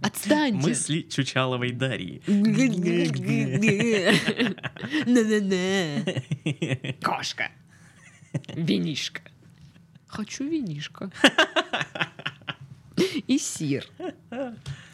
Отстаньте. 0.00 0.68
Мысли 0.68 1.02
Чучаловой 1.02 1.72
Дарьи. 1.72 2.22
Кошка. 7.02 7.50
Винишка. 8.54 9.22
Хочу 10.06 10.44
винишко. 10.48 11.10
И 13.26 13.38
сир. 13.38 13.86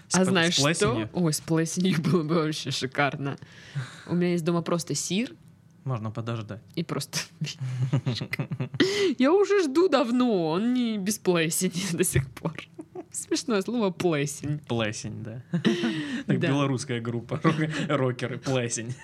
С 0.08 0.16
А 0.18 0.24
знаешь 0.24 0.54
что? 0.54 1.08
Ой, 1.12 1.32
с 1.32 1.40
плесенью 1.40 2.00
было 2.02 2.22
бы 2.22 2.34
вообще 2.34 2.70
шикарно. 2.70 3.36
У 4.06 4.14
меня 4.14 4.32
есть 4.32 4.44
дома 4.44 4.62
просто 4.62 4.94
сир 4.94 5.32
Можно 5.84 6.10
подождать. 6.10 6.62
и 6.74 6.84
просто. 6.84 7.18
Я 9.18 9.32
уже 9.32 9.62
жду 9.64 9.88
давно, 9.88 10.50
он 10.50 10.74
не 10.74 10.98
без 10.98 11.18
плесени 11.18 11.96
до 11.96 12.04
сих 12.04 12.30
пор. 12.30 12.54
Смешное 13.14 13.62
слово 13.62 13.90
плесень. 13.90 14.58
Плесень, 14.68 15.22
да. 15.22 15.42
Так 16.26 16.38
белорусская 16.38 17.00
группа. 17.00 17.40
рок- 17.42 17.88
Рокеры. 17.88 18.38
Плесень. 18.38 18.94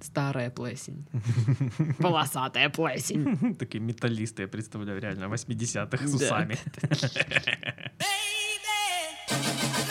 Старая 0.00 0.50
плесень. 0.50 1.06
Полосатая 1.98 2.68
плесень. 2.68 3.54
Такие 3.58 3.80
металлисты, 3.80 4.42
я 4.42 4.48
представляю, 4.48 5.00
реально, 5.00 5.24
80-х 5.26 6.06
с 6.06 6.14
усами. 6.14 6.58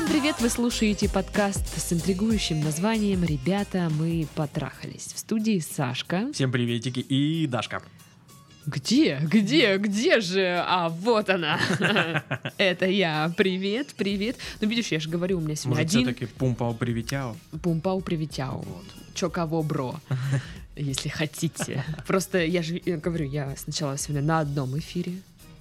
Всем 0.00 0.12
привет! 0.12 0.40
Вы 0.40 0.48
слушаете 0.48 1.10
подкаст 1.10 1.78
с 1.78 1.92
интригующим 1.92 2.60
названием 2.60 3.22
«Ребята, 3.22 3.90
мы 3.98 4.26
потрахались». 4.34 5.12
В 5.12 5.18
студии 5.18 5.58
Сашка. 5.58 6.32
Всем 6.32 6.50
приветики 6.50 7.00
и 7.00 7.46
Дашка. 7.46 7.82
Где? 8.64 9.18
Где? 9.22 9.76
Где 9.76 10.22
же? 10.22 10.64
А, 10.66 10.88
вот 10.88 11.28
она. 11.28 11.60
Это 12.56 12.86
я. 12.86 13.30
Привет, 13.36 13.88
привет. 13.94 14.36
Ну, 14.62 14.68
видишь, 14.68 14.86
я 14.86 15.00
же 15.00 15.10
говорю, 15.10 15.36
у 15.36 15.42
меня 15.42 15.54
сегодня 15.54 15.82
Может, 15.82 15.94
один 15.94 16.06
все-таки 16.06 16.26
пумпау 16.32 16.72
привитяу? 16.72 17.36
пумпау 17.62 18.00
привитяу. 18.00 18.64
Вот. 18.66 18.84
Чё 19.12 19.28
кого, 19.28 19.62
бро? 19.62 20.00
Если 20.76 21.10
хотите. 21.10 21.84
Просто 22.06 22.42
я 22.42 22.62
же 22.62 22.78
говорю, 22.78 23.26
я 23.26 23.54
сначала 23.58 23.98
сегодня 23.98 24.26
на 24.26 24.40
одном 24.40 24.78
эфире, 24.78 25.12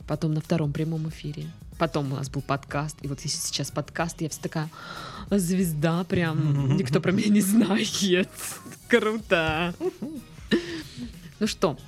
потом 0.08 0.34
на 0.34 0.40
втором 0.40 0.72
прямом 0.72 1.10
эфире. 1.10 1.44
Потом 1.80 2.12
у 2.12 2.16
нас 2.18 2.30
был 2.30 2.42
подкаст, 2.42 2.98
и 3.02 3.08
вот 3.08 3.22
если 3.22 3.38
сейчас 3.38 3.72
подкаст, 3.72 4.20
я 4.22 4.28
вся 4.28 4.42
такая 4.42 4.70
«А, 5.30 5.40
звезда, 5.40 6.04
прям 6.04 6.78
никто 6.78 7.00
про 7.00 7.14
меня 7.14 7.30
не 7.30 7.42
знает. 7.42 8.30
Круто. 8.90 9.74
Ну 11.40 11.48
что, 11.48 11.80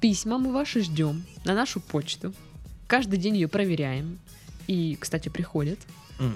письма 0.00 0.38
мы 0.38 0.50
ваши 0.50 0.82
ждем 0.82 1.24
на 1.44 1.54
нашу 1.54 1.80
почту. 1.80 2.32
Каждый 2.86 3.18
день 3.18 3.34
ее 3.34 3.48
проверяем. 3.48 4.18
И, 4.66 4.96
кстати, 4.98 5.28
приходят. 5.28 5.78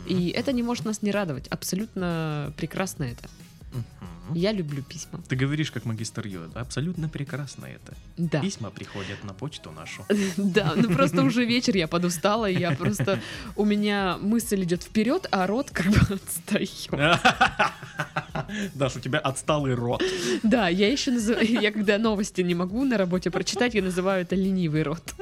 И 0.06 0.28
это 0.28 0.52
не 0.52 0.62
может 0.62 0.84
нас 0.84 1.02
не 1.02 1.10
радовать. 1.10 1.46
Абсолютно 1.48 2.52
прекрасно 2.56 3.04
это. 3.04 3.28
Мгм. 3.74 4.34
Я 4.34 4.52
люблю 4.52 4.82
письма. 4.82 5.20
Ты 5.28 5.36
говоришь, 5.36 5.70
как 5.70 5.84
магистр 5.84 6.26
Йода. 6.26 6.60
Абсолютно 6.60 7.08
прекрасно 7.08 7.66
это. 7.66 7.94
Да. 8.16 8.40
Письма 8.40 8.70
приходят 8.70 9.22
на 9.24 9.34
почту 9.34 9.70
нашу. 9.70 10.04
Да, 10.36 10.72
ну 10.76 10.94
просто 10.94 11.22
уже 11.22 11.44
вечер, 11.44 11.76
я 11.76 11.86
подустала, 11.88 12.48
и 12.48 12.58
я 12.58 12.70
просто... 12.72 13.20
У 13.56 13.64
меня 13.64 14.16
мысль 14.20 14.62
идет 14.62 14.82
вперед, 14.82 15.26
а 15.30 15.46
рот 15.46 15.70
как 15.70 15.86
бы 15.86 15.98
отстает. 16.14 16.88
Даш, 18.74 18.96
у 18.96 19.00
тебя 19.00 19.18
отсталый 19.18 19.74
рот. 19.74 20.02
Да, 20.42 20.68
я 20.68 20.90
еще 20.90 21.10
называю... 21.10 21.44
Я 21.64 21.72
когда 21.72 21.98
новости 21.98 22.42
не 22.42 22.54
могу 22.54 22.84
на 22.84 22.98
работе 22.98 23.30
прочитать, 23.30 23.74
я 23.74 23.82
называю 23.82 24.22
это 24.22 24.36
ленивый 24.36 24.82
рот. 24.82 25.14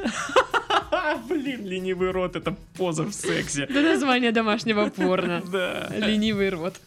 Блин, 1.28 1.66
ленивый 1.66 2.10
рот, 2.10 2.36
это 2.36 2.56
поза 2.76 3.04
в 3.04 3.12
сексе. 3.12 3.64
Это 3.64 3.80
название 3.82 4.32
домашнего 4.32 4.88
порно. 4.88 5.42
Да. 5.52 5.88
Ленивый 5.96 6.50
рот. 6.50 6.80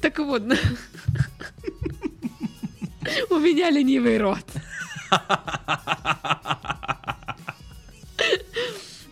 Так 0.00 0.18
вот, 0.18 0.42
у 3.30 3.38
меня 3.38 3.70
ленивый 3.70 4.18
рот. 4.18 4.44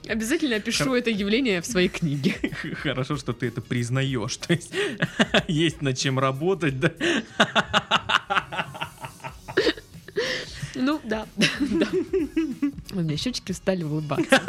Обязательно 0.08 0.56
опишу 0.56 0.94
это 0.94 1.10
явление 1.10 1.60
в 1.60 1.66
своей 1.66 1.88
книге. 1.88 2.34
Хорошо, 2.82 3.16
что 3.18 3.32
ты 3.34 3.48
это 3.48 3.60
признаешь. 3.60 4.36
То 4.38 4.54
есть 4.54 4.72
есть 5.48 5.82
над 5.82 5.98
чем 5.98 6.18
работать, 6.18 6.80
да? 6.80 6.92
Ну, 10.74 11.00
да, 11.04 11.26
да. 11.36 11.86
У 12.92 13.00
меня 13.00 13.16
щечки 13.18 13.52
стали 13.52 13.82
улыбаться. 13.82 14.40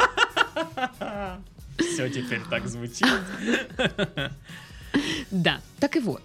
Все 1.76 2.08
теперь 2.08 2.40
так 2.48 2.66
звучит. 2.66 3.06
Да, 5.30 5.60
так 5.78 5.96
и 5.96 6.00
вот. 6.00 6.22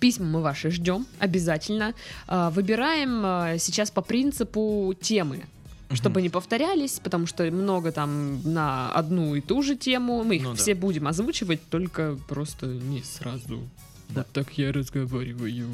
Письма 0.00 0.26
мы 0.26 0.42
ваши 0.42 0.70
ждем 0.70 1.06
обязательно. 1.18 1.92
А, 2.28 2.50
Выбираем 2.50 3.22
а, 3.24 3.58
сейчас 3.58 3.90
по 3.90 4.00
принципу 4.00 4.94
темы, 5.00 5.44
чтобы 5.92 6.22
не 6.22 6.28
повторялись, 6.28 7.00
потому 7.02 7.26
что 7.26 7.44
много 7.50 7.90
там 7.90 8.40
на 8.44 8.92
одну 8.92 9.34
и 9.34 9.40
ту 9.40 9.62
же 9.62 9.74
тему. 9.76 10.22
Мы 10.22 10.36
их 10.36 10.42
Ну 10.44 10.50
да. 10.50 10.56
все 10.56 10.74
будем 10.74 11.08
озвучивать, 11.08 11.60
только 11.68 12.16
просто 12.28 12.66
не 12.66 13.02
сразу. 13.02 13.68
Да. 14.10 14.20
Вот 14.20 14.30
так 14.32 14.52
я 14.56 14.72
разговариваю. 14.72 15.68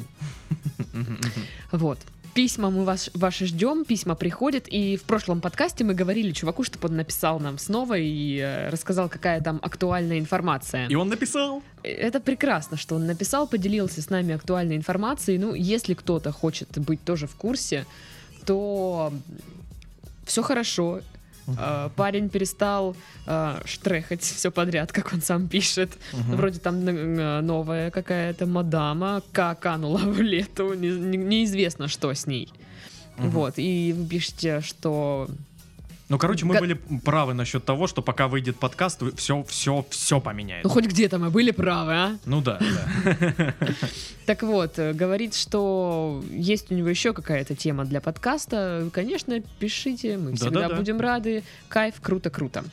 Вот. 1.71 1.99
Письма 2.35 2.69
мы 2.69 2.83
вас, 2.83 3.09
ваши 3.13 3.45
ждем, 3.45 3.85
письма 3.85 4.13
приходят. 4.13 4.67
И 4.67 4.97
в 4.97 5.03
прошлом 5.03 5.39
подкасте 5.39 5.85
мы 5.85 5.93
говорили 5.93 6.31
чуваку, 6.31 6.63
чтобы 6.63 6.89
он 6.89 6.97
написал 6.97 7.39
нам 7.39 7.57
снова 7.57 7.97
и 7.97 8.39
э, 8.39 8.69
рассказал, 8.69 9.07
какая 9.07 9.39
там 9.39 9.57
актуальная 9.61 10.19
информация. 10.19 10.89
И 10.89 10.95
он 10.95 11.07
написал. 11.07 11.63
Это 11.81 12.19
прекрасно, 12.19 12.75
что 12.75 12.95
он 12.95 13.05
написал, 13.05 13.47
поделился 13.47 14.01
с 14.01 14.09
нами 14.09 14.35
актуальной 14.35 14.75
информацией. 14.75 15.37
Ну, 15.37 15.53
если 15.53 15.93
кто-то 15.93 16.33
хочет 16.33 16.77
быть 16.77 17.01
тоже 17.05 17.25
в 17.25 17.35
курсе, 17.35 17.85
то 18.45 19.13
все 20.25 20.41
хорошо. 20.43 20.99
Э, 21.47 21.89
Парень 21.95 22.29
перестал 22.29 22.95
э, 23.27 23.61
штрехать 23.65 24.21
все 24.21 24.49
подряд, 24.51 24.91
как 24.91 25.13
он 25.13 25.21
сам 25.21 25.47
пишет. 25.47 25.91
Мгм. 26.13 26.35
Вроде 26.37 26.59
там 26.59 26.75
э, 26.87 27.41
новая 27.41 27.91
какая-то 27.91 28.45
мадама, 28.45 29.21
как 29.31 29.59
канула 29.59 29.99
в 29.99 30.19
лету, 30.21 30.73
не- 30.73 30.89
не- 30.89 31.17
неизвестно, 31.17 31.87
что 31.87 32.13
с 32.13 32.25
ней. 32.27 32.49
Мгм. 33.17 33.29
Вот, 33.29 33.53
и 33.57 33.93
вы 33.97 34.05
пишете, 34.07 34.61
что 34.61 35.27
Ну, 36.07 36.19
короче, 36.19 36.45
мы 36.45 36.53
Га- 36.53 36.59
были 36.59 36.73
правы 36.73 37.33
насчет 37.33 37.65
того, 37.65 37.87
что 37.87 38.03
пока 38.03 38.27
выйдет 38.27 38.57
подкаст, 38.59 39.01
все, 39.17 39.43
все, 39.43 39.85
все 39.89 40.21
поменяется. 40.21 40.67
ну 40.67 40.73
хоть 40.73 40.85
где-то 40.85 41.17
мы 41.17 41.31
были 41.31 41.49
правы, 41.49 41.93
а? 41.93 42.17
Ну 42.25 42.41
да, 42.41 42.59
да. 42.59 43.53
Так 44.27 44.43
вот, 44.43 44.77
э, 44.79 44.93
говорит, 44.93 45.35
что 45.35 46.23
есть 46.31 46.71
у 46.71 46.75
него 46.75 46.89
еще 46.89 47.13
какая-то 47.13 47.55
тема 47.55 47.85
для 47.85 48.01
подкаста. 48.01 48.89
Конечно, 48.91 49.39
пишите, 49.59 50.17
мы 50.17 50.35
всегда 50.35 50.69
будем 50.69 50.99
рады. 50.99 51.43
Кайф, 51.69 51.95
круто-круто. 52.01 52.63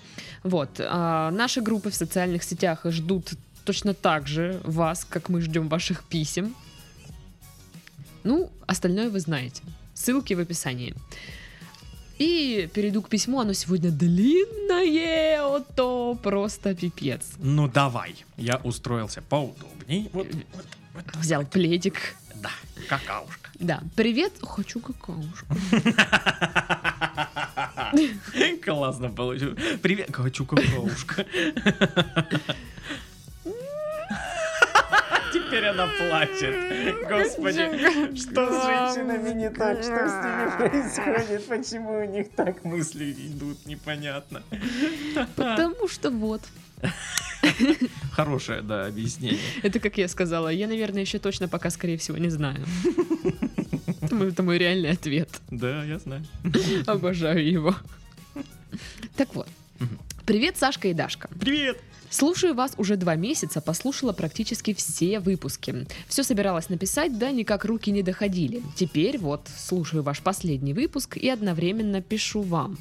Вот, 0.43 0.81
а, 0.81 1.31
наши 1.31 1.60
группы 1.60 1.91
в 1.91 1.94
социальных 1.94 2.43
сетях 2.43 2.81
ждут 2.84 3.32
точно 3.64 3.94
так 3.94 4.26
же 4.26 4.60
вас, 4.64 5.06
как 5.09 5.28
мы 5.28 5.41
ждем 5.41 5.69
ваших 5.69 6.04
писем. 6.04 6.54
Ну, 8.25 8.50
остальное 8.66 9.09
вы 9.10 9.20
знаете. 9.20 9.62
Ссылки 9.94 10.34
в 10.34 10.41
описании. 10.41 10.94
И 12.22 12.71
перейду 12.72 13.03
к 13.03 13.09
письму, 13.09 13.41
оно 13.41 13.53
сегодня 13.53 13.91
длинное, 13.91 15.44
вот 15.44 15.66
то 15.75 16.16
просто 16.22 16.72
пипец. 16.72 17.22
Ну 17.38 17.66
давай, 17.66 18.15
я 18.37 18.60
устроился 18.62 19.22
поудобней. 19.22 20.08
Вот, 20.12 20.29
вот, 20.55 20.67
вот, 20.94 21.17
Взял 21.17 21.44
пледик. 21.44 22.14
да, 22.37 22.50
какаушка. 22.88 23.50
Да, 23.58 23.81
привет, 23.96 24.35
хочу 24.41 24.79
какаушку. 24.79 25.46
Классно 28.64 29.08
получилось. 29.08 29.58
Привет, 29.82 30.14
хочу 30.14 30.44
какаушка. 30.44 31.26
Она 35.72 35.86
плачет. 35.86 36.54
Господи, 37.08 38.16
что 38.16 38.46
с 38.46 38.64
женщинами 38.66 39.32
не 39.32 39.50
так? 39.50 39.82
Что 39.82 40.06
с 40.06 40.19
ними 40.22 40.69
происходит? 40.69 41.46
Почему 41.46 41.98
у 41.98 42.04
них 42.04 42.30
так 42.36 42.62
мысли 42.64 43.12
идут? 43.12 43.64
Непонятно. 43.64 44.42
Потому 45.34 45.88
что 45.88 46.10
вот. 46.10 46.42
Хорошее, 48.12 48.60
да, 48.60 48.86
объяснение. 48.86 49.40
Это 49.62 49.80
как 49.80 49.96
я 49.96 50.08
сказала. 50.08 50.48
Я, 50.48 50.69
наверное, 50.69 51.00
еще 51.00 51.19
точно 51.19 51.48
пока, 51.48 51.70
скорее 51.70 51.96
всего, 51.96 52.19
не 52.19 52.28
знаю. 52.28 52.64
Это 54.02 54.14
мой, 54.14 54.28
это 54.28 54.42
мой 54.42 54.58
реальный 54.58 54.90
ответ. 54.90 55.30
Да, 55.50 55.84
я 55.84 55.98
знаю. 55.98 56.24
Обожаю 56.86 57.48
его. 57.48 57.74
Так 59.16 59.34
вот. 59.34 59.48
Привет, 60.26 60.56
Сашка 60.56 60.88
и 60.88 60.94
Дашка. 60.94 61.28
Привет! 61.40 61.80
Слушаю 62.12 62.55
вас 62.55 62.75
уже 62.76 62.97
два 62.97 63.17
месяца, 63.17 63.62
послушала 63.62 64.12
практически 64.12 64.75
все 64.75 65.19
выпуски. 65.19 65.87
Все 66.09 66.23
собиралась 66.23 66.69
написать, 66.69 67.19
да 67.19 67.31
никак 67.31 67.64
руки 67.64 67.91
не 67.91 68.03
доходили. 68.03 68.62
Теперь 68.76 69.17
вот 69.17 69.49
слушаю 69.56 70.03
ваш 70.03 70.20
последний 70.20 70.75
выпуск 70.75 71.17
и 71.17 71.26
одновременно 71.31 72.03
пишу 72.03 72.43
вам. 72.43 72.76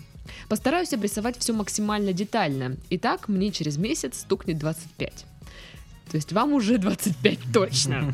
Постараюсь 0.49 0.91
обрисовать 0.93 1.37
все 1.39 1.53
максимально 1.53 2.11
детально. 2.11 2.75
Итак, 2.89 3.29
мне 3.29 3.51
через 3.51 3.77
месяц 3.77 4.19
стукнет 4.19 4.57
25. 4.57 5.25
То 6.11 6.17
есть 6.17 6.33
вам 6.33 6.51
уже 6.51 6.77
25 6.77 7.39
точно. 7.53 8.13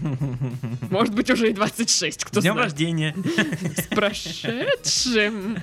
Может 0.92 1.16
быть, 1.16 1.31
уже 1.31 1.50
и 1.50 1.54
26, 1.54 2.25
кто 2.25 2.42
С 2.42 2.44
днем 2.44 2.54
знает. 2.54 2.70
рождения. 2.72 3.16
С 3.75 3.88
прошедшим. 3.88 5.58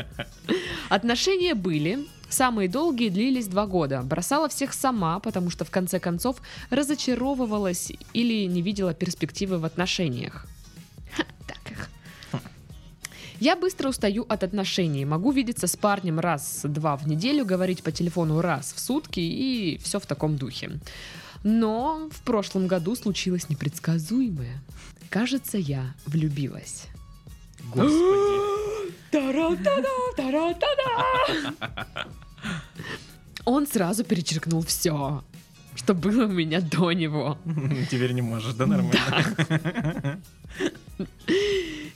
Отношения 0.90 1.54
были. 1.54 2.00
Самые 2.30 2.68
долгие 2.68 3.08
длились 3.08 3.48
два 3.48 3.66
года. 3.66 4.02
Бросала 4.02 4.48
всех 4.48 4.72
сама, 4.72 5.18
потому 5.18 5.50
что 5.50 5.64
в 5.64 5.70
конце 5.70 5.98
концов 5.98 6.40
разочаровывалась 6.70 7.92
или 8.14 8.46
не 8.46 8.62
видела 8.62 8.94
перспективы 8.94 9.58
в 9.58 9.64
отношениях. 9.64 10.46
Так 11.46 11.72
их. 11.72 11.90
Я 13.40 13.56
быстро 13.56 13.88
устаю 13.88 14.24
от 14.28 14.44
отношений. 14.44 15.04
Могу 15.04 15.32
видеться 15.32 15.66
с 15.66 15.76
парнем 15.76 16.20
раз-два 16.20 16.96
в 16.96 17.08
неделю, 17.08 17.44
говорить 17.44 17.82
по 17.82 17.90
телефону 17.90 18.40
раз 18.40 18.72
в 18.76 18.78
сутки 18.78 19.20
и 19.20 19.78
все 19.82 19.98
в 19.98 20.06
таком 20.06 20.36
духе. 20.36 20.78
Но 21.42 22.08
в 22.12 22.22
прошлом 22.22 22.68
году 22.68 22.94
случилось 22.94 23.48
непредсказуемое. 23.48 24.62
Кажется, 25.08 25.58
я 25.58 25.94
влюбилась. 26.06 26.84
Господи. 27.74 28.40
Тара-та-да, 29.10 29.88
тара-та-да. 30.16 32.06
Он 33.44 33.66
сразу 33.66 34.04
перечеркнул 34.04 34.62
все, 34.62 35.24
что 35.74 35.94
было 35.94 36.26
у 36.26 36.28
меня 36.28 36.60
до 36.60 36.92
него. 36.92 37.38
Теперь 37.90 38.12
не 38.12 38.22
можешь, 38.22 38.54
да, 38.54 38.66
нормально? 38.66 40.20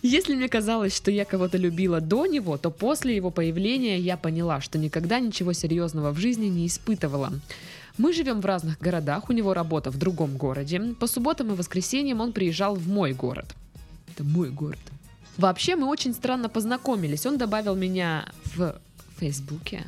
Если 0.02 0.34
мне 0.34 0.49
казалось, 0.49 0.94
что 0.94 1.11
я 1.11 1.25
кого-то 1.25 1.56
любила 1.56 2.00
до 2.00 2.26
него, 2.26 2.58
то 2.58 2.70
после 2.70 3.17
его 3.17 3.31
появления 3.31 3.99
я 3.99 4.17
поняла, 4.17 4.60
что 4.60 4.78
никогда 4.78 5.20
ничего 5.20 5.52
серьезного 5.52 6.10
в 6.10 6.19
жизни 6.19 6.46
не 6.46 6.67
испытывала. 6.67 7.32
Мы 7.96 8.12
живем 8.12 8.40
в 8.40 8.46
разных 8.46 8.78
городах, 8.81 9.31
у 9.31 9.32
него 9.32 9.55
работа 9.55 9.90
в 9.90 9.96
другом 9.99 10.37
городе. 10.37 10.81
По 10.99 11.06
субботам 11.06 11.52
и 11.52 11.56
воскресеньям 11.56 12.20
он 12.20 12.32
приезжал 12.32 12.75
в 12.75 12.88
мой 12.88 13.12
город. 13.12 13.55
Это 14.12 14.25
мой 14.25 14.50
город. 14.50 14.81
Вообще 15.36 15.76
мы 15.76 15.86
очень 15.88 16.14
странно 16.14 16.48
познакомились. 16.48 17.26
Он 17.26 17.38
добавил 17.38 17.75
меня 17.75 18.26
в 18.54 18.81
Фейсбуке. 19.19 19.84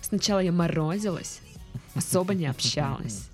Сначала 0.00 0.38
я 0.40 0.52
морозилась, 0.52 1.40
особо 1.94 2.34
не 2.34 2.46
общалась. 2.46 3.28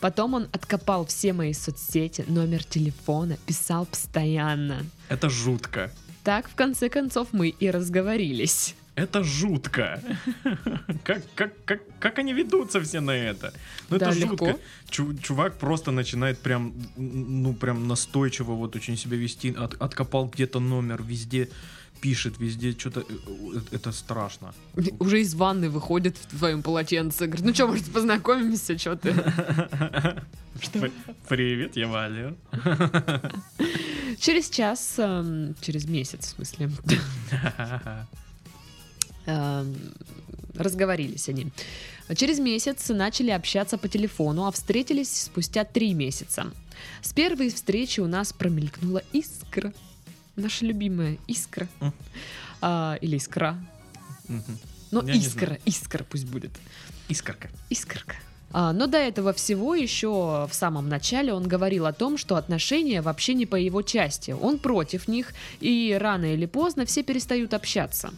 Потом 0.00 0.34
он 0.34 0.48
откопал 0.52 1.06
все 1.06 1.32
мои 1.32 1.52
соцсети, 1.52 2.24
номер 2.26 2.64
телефона, 2.64 3.36
писал 3.46 3.86
постоянно. 3.86 4.84
Это 5.08 5.30
жутко. 5.30 5.92
Так, 6.24 6.48
в 6.48 6.54
конце 6.54 6.88
концов, 6.88 7.28
мы 7.32 7.48
и 7.48 7.70
разговорились. 7.70 8.74
Это 8.94 9.24
жутко. 9.24 10.00
Как, 11.04 11.22
как, 11.34 11.52
как, 11.64 11.80
как 11.98 12.18
они 12.18 12.34
ведутся 12.34 12.78
все 12.80 13.00
на 13.00 13.12
это? 13.12 13.52
Ну 13.90 13.98
Да, 13.98 14.10
это 14.10 14.18
легко. 14.18 14.46
жутко. 14.46 14.60
Чу- 14.90 15.14
чувак 15.22 15.58
просто 15.58 15.90
начинает 15.92 16.38
прям, 16.38 16.72
ну 16.96 17.54
прям 17.54 17.88
настойчиво 17.88 18.52
вот 18.52 18.76
очень 18.76 18.96
себя 18.98 19.16
вести. 19.16 19.54
От- 19.58 19.80
откопал 19.82 20.26
где-то 20.28 20.60
номер, 20.60 21.02
везде 21.02 21.48
пишет, 22.02 22.38
везде 22.38 22.72
что-то. 22.72 23.04
Это 23.72 23.92
страшно. 23.92 24.52
Уже 24.98 25.20
из 25.20 25.34
ванны 25.34 25.70
выходит 25.70 26.16
в 26.18 26.38
твоем 26.38 26.62
полотенце. 26.62 27.26
Говорит, 27.26 27.46
ну 27.46 27.54
что, 27.54 27.66
может, 27.68 27.90
познакомимся, 27.92 28.76
что 28.78 28.96
ты? 28.96 29.14
Привет, 31.28 31.76
я 31.76 31.88
Валер. 31.88 32.34
Через 34.18 34.50
час, 34.50 34.94
эм, 34.98 35.54
через 35.60 35.86
месяц, 35.86 36.26
в 36.26 36.36
смысле, 36.36 36.70
разговорились 40.54 41.28
они. 41.28 41.48
Через 42.16 42.38
месяц 42.38 42.88
начали 42.88 43.30
общаться 43.30 43.78
по 43.78 43.88
телефону, 43.88 44.46
а 44.46 44.50
встретились 44.50 45.22
спустя 45.22 45.64
три 45.64 45.94
месяца. 45.94 46.52
С 47.00 47.12
первой 47.12 47.50
встречи 47.50 48.00
у 48.00 48.06
нас 48.06 48.32
промелькнула 48.32 49.02
искра. 49.12 49.72
Наша 50.36 50.64
любимая 50.66 51.18
искра. 51.26 51.68
А, 52.60 52.96
или 53.00 53.16
искра. 53.16 53.58
Но 54.90 55.02
Я 55.02 55.14
не 55.14 55.18
искра, 55.20 55.58
искра 55.64 56.04
пусть 56.04 56.26
будет. 56.26 56.52
Искорка. 57.08 57.48
Искорка. 57.70 58.16
А, 58.52 58.72
но 58.72 58.86
до 58.86 58.98
этого 58.98 59.32
всего 59.32 59.74
еще 59.74 60.46
в 60.50 60.52
самом 60.52 60.88
начале 60.88 61.32
он 61.32 61.48
говорил 61.48 61.86
о 61.86 61.92
том, 61.92 62.18
что 62.18 62.36
отношения 62.36 63.00
вообще 63.00 63.34
не 63.34 63.46
по 63.46 63.56
его 63.56 63.82
части. 63.82 64.30
Он 64.30 64.58
против 64.58 65.08
них, 65.08 65.32
и 65.60 65.96
рано 65.98 66.34
или 66.34 66.46
поздно 66.46 66.84
все 66.84 67.02
перестают 67.02 67.54
общаться. 67.54 68.12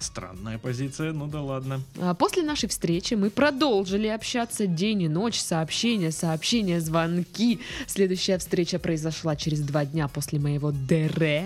Странная 0.00 0.58
позиция, 0.58 1.12
ну 1.12 1.26
да 1.26 1.42
ладно. 1.42 1.80
А 2.00 2.14
После 2.14 2.42
нашей 2.42 2.68
встречи 2.68 3.14
мы 3.14 3.28
продолжили 3.28 4.08
общаться 4.08 4.66
день 4.66 5.02
и 5.02 5.08
ночь, 5.08 5.38
сообщения, 5.38 6.10
сообщения, 6.10 6.80
звонки. 6.80 7.60
Следующая 7.86 8.38
встреча 8.38 8.78
произошла 8.78 9.36
через 9.36 9.60
два 9.60 9.84
дня 9.84 10.08
после 10.08 10.40
моего 10.40 10.72
ДР. 10.72 11.44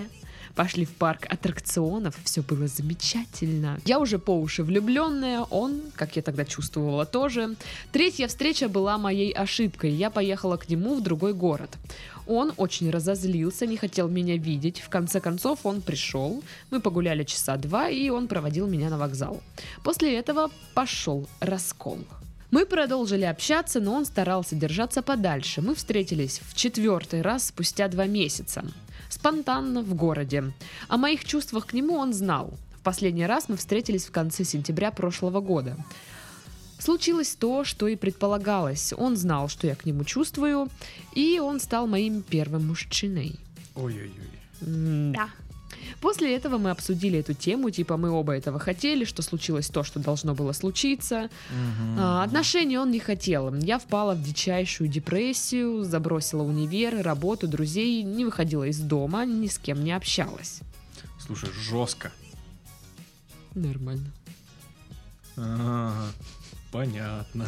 Пошли 0.55 0.85
в 0.85 0.91
парк 0.91 1.25
аттракционов, 1.29 2.15
все 2.23 2.41
было 2.41 2.67
замечательно. 2.67 3.77
Я 3.85 3.99
уже 3.99 4.19
по 4.19 4.31
уши 4.31 4.63
влюбленная, 4.63 5.41
он, 5.41 5.81
как 5.95 6.15
я 6.15 6.21
тогда 6.21 6.45
чувствовала, 6.45 7.05
тоже. 7.05 7.55
Третья 7.91 8.29
встреча 8.29 8.69
была 8.69 8.97
моей 8.97 9.33
ошибкой, 9.33 9.91
я 9.91 10.09
поехала 10.09 10.55
к 10.55 10.69
нему 10.69 10.95
в 10.95 11.01
другой 11.01 11.33
город. 11.33 11.71
Он 12.27 12.53
очень 12.57 12.89
разозлился, 12.89 13.65
не 13.65 13.77
хотел 13.77 14.07
меня 14.07 14.37
видеть. 14.37 14.79
В 14.79 14.89
конце 14.89 15.19
концов 15.19 15.59
он 15.65 15.81
пришел, 15.81 16.43
мы 16.71 16.79
погуляли 16.79 17.23
часа 17.23 17.57
два, 17.57 17.89
и 17.89 18.09
он 18.09 18.27
проводил 18.27 18.67
меня 18.67 18.89
на 18.89 18.97
вокзал. 18.97 19.41
После 19.83 20.17
этого 20.17 20.49
пошел 20.73 21.27
раскол. 21.39 21.99
Мы 22.51 22.65
продолжили 22.65 23.25
общаться, 23.25 23.79
но 23.79 23.93
он 23.93 24.05
старался 24.05 24.55
держаться 24.55 25.01
подальше. 25.01 25.61
Мы 25.61 25.75
встретились 25.75 26.39
в 26.39 26.55
четвертый 26.55 27.21
раз 27.21 27.47
спустя 27.47 27.87
два 27.87 28.05
месяца. 28.05 28.63
Спонтанно 29.09 29.81
в 29.81 29.93
городе. 29.93 30.53
О 30.87 30.97
моих 30.97 31.25
чувствах 31.25 31.67
к 31.67 31.73
нему 31.73 31.95
он 31.95 32.13
знал. 32.13 32.53
В 32.79 32.83
последний 32.83 33.25
раз 33.25 33.49
мы 33.49 33.57
встретились 33.57 34.05
в 34.05 34.11
конце 34.11 34.43
сентября 34.43 34.91
прошлого 34.91 35.41
года. 35.41 35.75
Случилось 36.79 37.35
то, 37.35 37.63
что 37.63 37.87
и 37.87 37.95
предполагалось. 37.95 38.93
Он 38.97 39.15
знал, 39.15 39.47
что 39.47 39.67
я 39.67 39.75
к 39.75 39.85
нему 39.85 40.03
чувствую, 40.03 40.69
и 41.13 41.39
он 41.39 41.59
стал 41.59 41.87
моим 41.87 42.21
первым 42.21 42.67
мужчиной. 42.67 43.39
Ой-ой-ой. 43.75 45.11
Да. 45.13 45.29
После 46.01 46.35
этого 46.35 46.57
мы 46.57 46.71
обсудили 46.71 47.19
эту 47.19 47.33
тему, 47.33 47.69
типа 47.69 47.97
мы 47.97 48.09
оба 48.09 48.33
этого 48.33 48.59
хотели, 48.59 49.05
что 49.05 49.21
случилось 49.21 49.69
то, 49.69 49.83
что 49.83 49.99
должно 49.99 50.33
было 50.33 50.51
случиться. 50.51 51.29
Мгм. 51.49 51.99
А, 51.99 52.23
отношений 52.23 52.77
он 52.77 52.91
не 52.91 52.99
хотел. 52.99 53.53
Я 53.55 53.79
впала 53.79 54.13
в 54.13 54.21
дичайшую 54.21 54.89
депрессию, 54.89 55.83
забросила 55.83 56.43
универ, 56.43 57.01
работу, 57.01 57.47
друзей, 57.47 58.03
не 58.03 58.25
выходила 58.25 58.65
из 58.65 58.79
дома, 58.79 59.25
ни 59.25 59.47
с 59.47 59.57
кем 59.57 59.83
не 59.83 59.91
общалась. 59.91 60.59
Слушай, 61.19 61.49
жестко. 61.51 62.11
Нормально. 63.53 64.11
Ага, 65.37 66.11
понятно. 66.77 67.47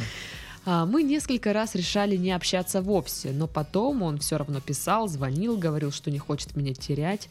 А, 0.65 0.85
Мы 0.85 1.03
несколько 1.03 1.53
раз 1.53 1.75
решали 1.75 2.15
не 2.15 2.31
общаться 2.31 2.81
вовсе, 2.81 3.31
но 3.31 3.47
потом 3.47 4.01
он 4.01 4.17
все 4.19 4.37
равно 4.37 4.59
писал, 4.59 5.07
звонил, 5.07 5.57
говорил, 5.57 5.91
что 5.91 6.11
не 6.11 6.19
хочет 6.19 6.55
меня 6.55 6.73
терять. 6.73 7.29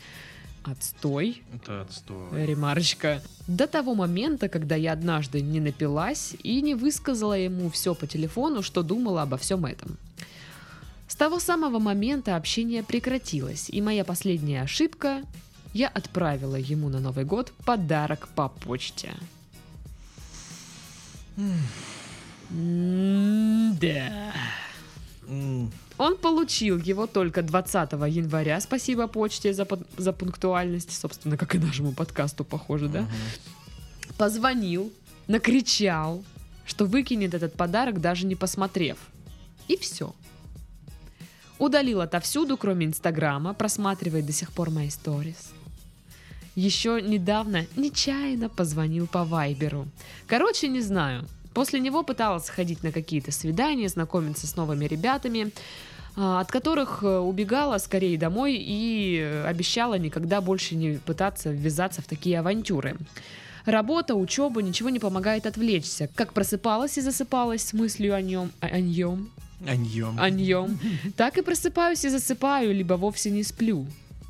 Отстой. 0.65 1.43
Это 1.55 1.83
отстой. 1.83 2.47
Ремарочка. 2.47 3.23
До 3.47 3.67
того 3.67 3.95
момента, 3.95 4.49
когда 4.49 4.75
я 4.75 4.93
однажды 4.93 5.41
не 5.41 5.61
напилась 5.61 6.35
и 6.43 6.61
не 6.61 6.75
высказала 6.75 7.35
ему 7.35 7.71
все 7.71 7.95
по 7.95 8.07
телефону, 8.07 8.63
что 8.63 8.83
думала 8.83 9.23
обо 9.23 9.37
всем 9.37 9.65
этом. 9.65 9.97
С 11.07 11.15
того 11.15 11.39
самого 11.39 11.79
момента 11.79 12.35
общение 12.35 12.83
прекратилось, 12.83 13.71
и 13.71 13.81
моя 13.81 14.05
последняя 14.05 14.63
ошибка– 14.63 15.23
я 15.77 15.89
отправила 15.89 16.57
ему 16.57 16.89
на 16.89 17.01
Новый 17.01 17.27
год 17.27 17.53
подарок 17.67 18.29
по 18.35 18.49
почте. 18.49 19.13
Да. 22.51 24.33
Он 25.99 26.17
получил 26.17 26.79
его 26.79 27.07
только 27.07 27.43
20 27.43 27.93
января. 27.93 28.61
Спасибо 28.61 29.07
почте 29.07 29.53
за, 29.53 29.67
за 29.97 30.13
пунктуальность. 30.13 30.93
Собственно, 30.93 31.37
как 31.37 31.55
и 31.55 31.59
нашему 31.59 31.93
подкасту, 31.93 32.45
похоже, 32.45 32.89
да? 32.89 33.09
позвонил, 34.17 34.93
накричал, 35.27 36.25
что 36.65 36.87
выкинет 36.87 37.35
этот 37.35 37.55
подарок, 37.55 38.01
даже 38.01 38.27
не 38.27 38.35
посмотрев. 38.35 38.99
И 39.69 39.77
все. 39.77 40.15
Удалил 41.59 42.01
отовсюду, 42.01 42.57
кроме 42.57 42.87
Инстаграма, 42.87 43.55
просматривает 43.55 44.27
до 44.27 44.33
сих 44.33 44.53
пор 44.53 44.71
мои 44.71 44.91
сторис. 44.91 45.53
Еще 46.57 47.03
недавно 47.03 47.67
нечаянно 47.77 48.49
позвонил 48.49 49.07
по 49.07 49.25
Вайберу. 49.25 49.87
Короче, 50.27 50.69
не 50.69 50.81
знаю. 50.81 51.27
После 51.53 51.81
него 51.81 52.03
пыталась 52.03 52.49
ходить 52.49 52.83
на 52.83 52.93
какие-то 52.93 53.31
свидания, 53.31 53.89
знакомиться 53.89 54.47
с 54.47 54.57
новыми 54.57 54.87
ребятами, 54.87 55.53
а, 56.17 56.41
от 56.41 56.51
которых 56.51 57.03
э, 57.03 57.19
убегала 57.19 57.77
скорее 57.77 58.17
домой 58.17 58.57
и 58.59 59.19
э, 59.21 59.45
обещала 59.47 59.99
никогда 59.99 60.41
больше 60.41 60.77
не 60.77 60.99
пытаться 60.99 61.51
ввязаться 61.51 62.01
в 62.01 62.07
такие 62.07 62.41
авантюры. 62.41 62.97
Работа, 63.67 64.15
учеба, 64.15 64.63
ничего 64.63 64.89
не 64.89 64.99
помогает 64.99 65.45
отвлечься. 65.45 66.09
Как 66.15 66.33
просыпалась 66.33 66.97
и 66.97 67.03
засыпалась 67.03 67.63
с 67.63 67.73
мыслью 67.75 68.15
о 68.15 68.23
нем, 68.23 68.51
о, 68.61 68.81
нем, 68.81 69.31
Аньем. 69.67 70.19
о 70.19 70.31
нем, 70.31 70.79
так 71.17 71.37
и 71.37 71.43
просыпаюсь 71.43 72.05
и 72.07 72.09
засыпаю, 72.09 72.75
либо 72.75 72.95
вовсе 72.95 73.31
не 73.31 73.43
сплю. 73.43 73.87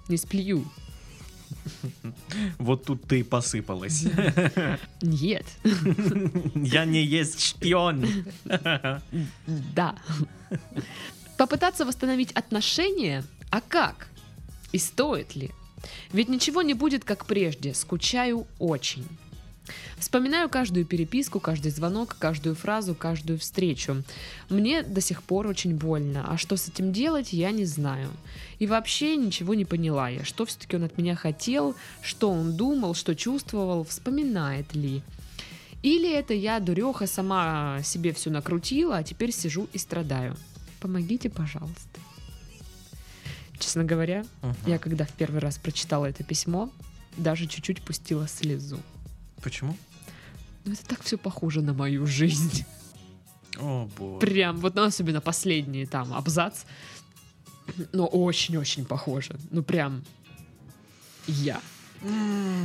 Не 0.09 0.16
сплю. 0.16 0.64
Вот 2.58 2.85
тут 2.85 3.06
ты 3.06 3.20
и 3.20 3.23
посыпалась. 3.23 4.04
Нет. 5.02 5.46
Я 6.54 6.85
не 6.85 7.02
есть 7.04 7.40
шпион. 7.40 8.06
Да. 9.75 9.96
Попытаться 11.37 11.85
восстановить 11.85 12.32
отношения? 12.32 13.25
А 13.50 13.61
как? 13.61 14.08
И 14.73 14.78
стоит 14.78 15.37
ли? 15.37 15.50
Ведь 16.12 16.28
ничего 16.28 16.62
не 16.62 16.75
будет 16.75 17.04
как 17.04 17.26
прежде. 17.26 17.75
Скучаю 17.75 18.46
очень. 18.58 19.06
Вспоминаю 19.99 20.49
каждую 20.49 20.85
переписку, 20.85 21.40
каждый 21.40 21.70
звонок, 21.70 22.16
каждую 22.18 22.54
фразу, 22.54 22.94
каждую 22.94 23.38
встречу. 23.38 24.02
Мне 24.49 24.82
до 24.82 25.00
сих 25.00 25.23
пор 25.23 25.46
очень 25.46 25.75
больно, 25.75 26.25
а 26.28 26.37
что 26.37 26.56
с 26.56 26.68
этим 26.68 26.92
делать, 26.92 27.32
я 27.32 27.50
не 27.50 27.64
знаю. 27.64 28.08
И 28.58 28.66
вообще 28.66 29.16
ничего 29.16 29.54
не 29.54 29.64
поняла 29.64 30.08
я, 30.08 30.25
что 30.25 30.44
все-таки 30.46 30.76
он 30.76 30.85
от 30.85 30.99
меня 30.99 31.16
хотел, 31.16 31.75
что 32.02 32.30
он 32.30 32.56
думал, 32.56 32.94
что 32.94 33.14
чувствовал, 33.14 33.85
вспоминает 33.85 34.75
ли. 34.75 35.02
Или 35.82 36.12
это 36.12 36.35
я, 36.35 36.58
дуреха, 36.58 37.06
сама 37.06 37.80
себе 37.82 38.12
все 38.12 38.30
накрутила, 38.30 38.99
а 38.99 39.02
теперь 39.02 39.32
сижу 39.32 39.68
и 39.73 39.78
страдаю. 39.78 40.37
Помогите, 40.80 41.30
пожалуйста. 41.30 42.00
Честно 43.58 43.85
говоря, 43.85 44.25
я 44.66 44.78
когда 44.78 45.04
в 45.04 45.12
первый 45.12 45.40
раз 45.40 45.58
прочитала 45.58 46.06
это 46.06 46.25
письмо, 46.25 46.70
даже 47.16 47.46
чуть-чуть 47.46 47.82
пустила 47.82 48.28
слезу. 48.28 48.78
Почему? 49.43 49.76
Ну 50.64 50.73
это 50.73 50.85
так 50.85 51.02
все 51.02 51.16
похоже 51.16 51.62
на 51.62 51.73
мою 51.73 52.07
жизнь. 52.07 52.64
О, 53.59 53.88
боже. 53.97 54.26
Прям, 54.26 54.57
вот 54.59 54.75
ну, 54.75 54.83
особенно 54.83 55.21
последний 55.21 55.87
там 55.87 56.12
абзац. 56.12 56.64
Но 57.93 58.07
очень-очень 58.07 58.85
похоже. 58.85 59.37
Ну 59.50 59.62
прям 59.62 60.05
я. 61.26 61.61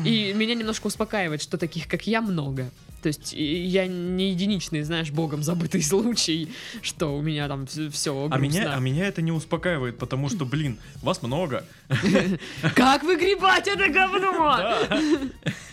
И 0.06 0.34
меня 0.36 0.56
немножко 0.56 0.88
успокаивает, 0.88 1.42
что 1.42 1.58
таких, 1.58 1.88
как 1.88 2.06
я, 2.08 2.22
много. 2.22 2.70
То 3.02 3.08
есть 3.08 3.34
я 3.34 3.88
не 3.88 4.30
единичный, 4.32 4.84
знаешь, 4.84 5.10
богом 5.10 5.42
забытый 5.42 5.82
случай, 5.84 6.50
что 6.82 7.18
у 7.18 7.22
меня 7.22 7.48
там 7.48 7.66
все 7.66 8.28
А 8.30 8.38
меня, 8.38 8.74
а 8.74 8.80
меня 8.80 9.08
это 9.08 9.22
не 9.22 9.32
успокаивает, 9.32 9.98
потому 9.98 10.30
что, 10.30 10.46
блин, 10.46 10.78
вас 11.02 11.22
много. 11.24 11.66
Как 12.76 13.04
выгребать 13.04 13.68
это 13.68 13.90
говно? 13.90 14.66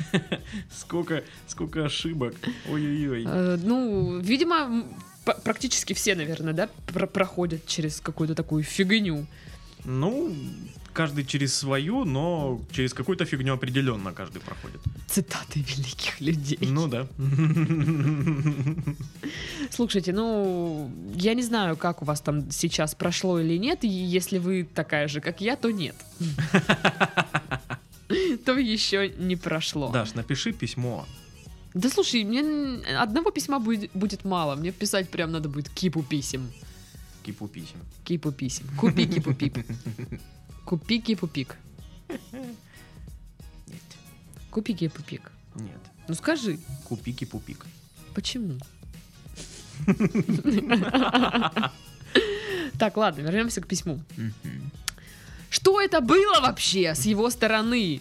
Сколько, 0.70 1.22
сколько 1.46 1.84
ошибок. 1.84 2.34
Ой-ой-ой. 2.70 3.24
Э, 3.26 3.56
Ну, 3.62 4.18
видимо, 4.20 4.84
практически 5.44 5.94
все, 5.94 6.14
наверное, 6.14 6.52
да, 6.52 6.68
про- 6.92 7.06
проходят 7.06 7.66
через 7.66 8.00
какую-то 8.00 8.34
такую 8.34 8.62
фигню. 8.62 9.26
Ну, 9.84 10.34
каждый 10.92 11.24
через 11.24 11.54
свою, 11.54 12.04
но 12.04 12.60
через 12.72 12.92
какую-то 12.92 13.24
фигню 13.24 13.54
определенно 13.54 14.12
каждый 14.12 14.40
проходит. 14.40 14.80
Цитаты 15.06 15.60
великих 15.60 16.20
людей. 16.20 16.58
Ну 16.60 16.88
да. 16.88 17.06
Слушайте, 19.70 20.12
ну, 20.12 20.90
я 21.14 21.34
не 21.34 21.42
знаю, 21.42 21.76
как 21.76 22.02
у 22.02 22.04
вас 22.04 22.20
там 22.20 22.50
сейчас 22.50 22.94
прошло 22.94 23.38
или 23.38 23.56
нет, 23.58 23.84
и 23.84 23.88
если 23.88 24.38
вы 24.38 24.66
такая 24.74 25.08
же, 25.08 25.20
как 25.20 25.40
я, 25.40 25.56
то 25.56 25.70
нет. 25.70 25.94
То 28.44 28.58
еще 28.58 29.08
не 29.10 29.36
прошло. 29.36 29.90
Даш, 29.90 30.14
напиши 30.14 30.52
письмо. 30.52 31.06
Да 31.74 31.88
слушай, 31.90 32.24
мне 32.24 32.40
одного 32.96 33.30
письма 33.30 33.58
будет, 33.60 33.90
будет 33.92 34.24
мало. 34.24 34.56
Мне 34.56 34.72
писать 34.72 35.10
прям 35.10 35.30
надо 35.30 35.48
будет 35.48 35.68
кипу 35.68 36.02
писем. 36.02 36.50
Кипу 37.22 37.46
писем. 37.46 37.78
Кипу 38.04 38.32
писем. 38.32 38.66
Купи 38.78 39.06
кипу 39.06 39.34
пип. 39.34 39.58
Купи 40.64 41.00
кипу 41.00 41.26
пик. 41.26 41.56
Нет. 42.08 43.82
Купи 44.50 44.74
кипу 44.74 45.02
пик. 45.02 45.30
Нет. 45.54 45.80
Ну 46.08 46.14
скажи, 46.14 46.58
Купи 46.84 47.12
кипупик. 47.12 47.66
почему? 48.14 48.58
Так, 52.78 52.96
ладно, 52.96 53.22
вернемся 53.22 53.60
к 53.60 53.66
письму. 53.66 54.00
Что 55.50 55.80
это 55.80 56.00
было 56.00 56.40
вообще 56.40 56.94
с 56.94 57.04
его 57.06 57.30
стороны? 57.30 58.00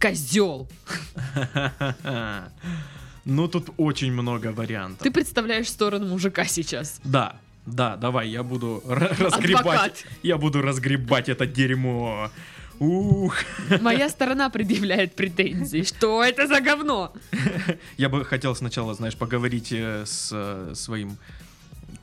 Козел. 0.00 0.68
Ну, 3.24 3.46
тут 3.46 3.68
очень 3.76 4.10
много 4.12 4.48
вариантов. 4.48 5.00
Ты 5.00 5.12
представляешь 5.12 5.68
сторону 5.68 6.08
мужика 6.08 6.44
сейчас. 6.44 7.00
Да, 7.04 7.36
да, 7.66 7.96
давай, 7.96 8.28
я 8.28 8.42
буду 8.42 8.82
разгребать. 8.84 9.60
Адвокат. 9.60 10.04
Я 10.24 10.38
буду 10.38 10.60
разгребать 10.60 11.28
это 11.28 11.46
дерьмо. 11.46 12.30
Ух. 12.80 13.36
Моя 13.80 14.08
сторона 14.08 14.50
предъявляет 14.50 15.14
претензии. 15.14 15.82
Что 15.82 16.24
это 16.24 16.48
за 16.48 16.60
говно? 16.60 17.12
Я 17.96 18.08
бы 18.08 18.24
хотел 18.24 18.56
сначала, 18.56 18.94
знаешь, 18.94 19.14
поговорить 19.14 19.68
э, 19.70 20.04
с 20.04 20.30
э, 20.32 20.72
своим... 20.74 21.16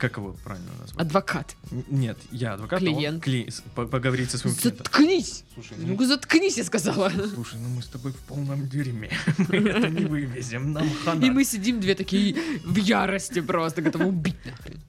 Как 0.00 0.16
его 0.16 0.32
правильно 0.44 0.70
назвать? 0.80 1.06
Адвокат. 1.06 1.54
Н- 1.70 1.84
Нет, 1.90 2.16
я 2.32 2.54
адвокат. 2.54 2.80
а 2.82 2.84
он 2.86 2.94
Клиент. 2.94 3.24
кли- 3.26 3.50
с- 3.50 3.62
по- 3.74 3.86
Поговорить 3.86 4.30
со 4.30 4.38
своим 4.38 4.56
клиентом. 4.56 4.84
Заткнись! 4.86 5.44
Слушай, 5.54 5.76
Ну, 5.78 5.96
ну, 5.98 6.04
заткнись, 6.06 6.56
я 6.56 6.64
сказала. 6.64 7.10
слушай, 7.34 7.58
ну 7.60 7.68
мы 7.68 7.82
с 7.82 7.86
тобой 7.86 8.12
в 8.12 8.16
полном 8.20 8.66
дерьме. 8.68 9.10
Мы 9.48 9.56
это 9.68 9.88
не 9.90 10.06
вывезем, 10.06 10.72
нам 10.72 10.88
хана. 11.04 11.22
И 11.24 11.30
мы 11.30 11.44
сидим 11.44 11.80
две 11.80 11.94
такие 11.94 12.34
в 12.64 12.76
ярости 12.76 13.40
просто, 13.42 13.82
готовы 13.82 14.06
убить 14.06 14.36
нахрен. 14.46 14.80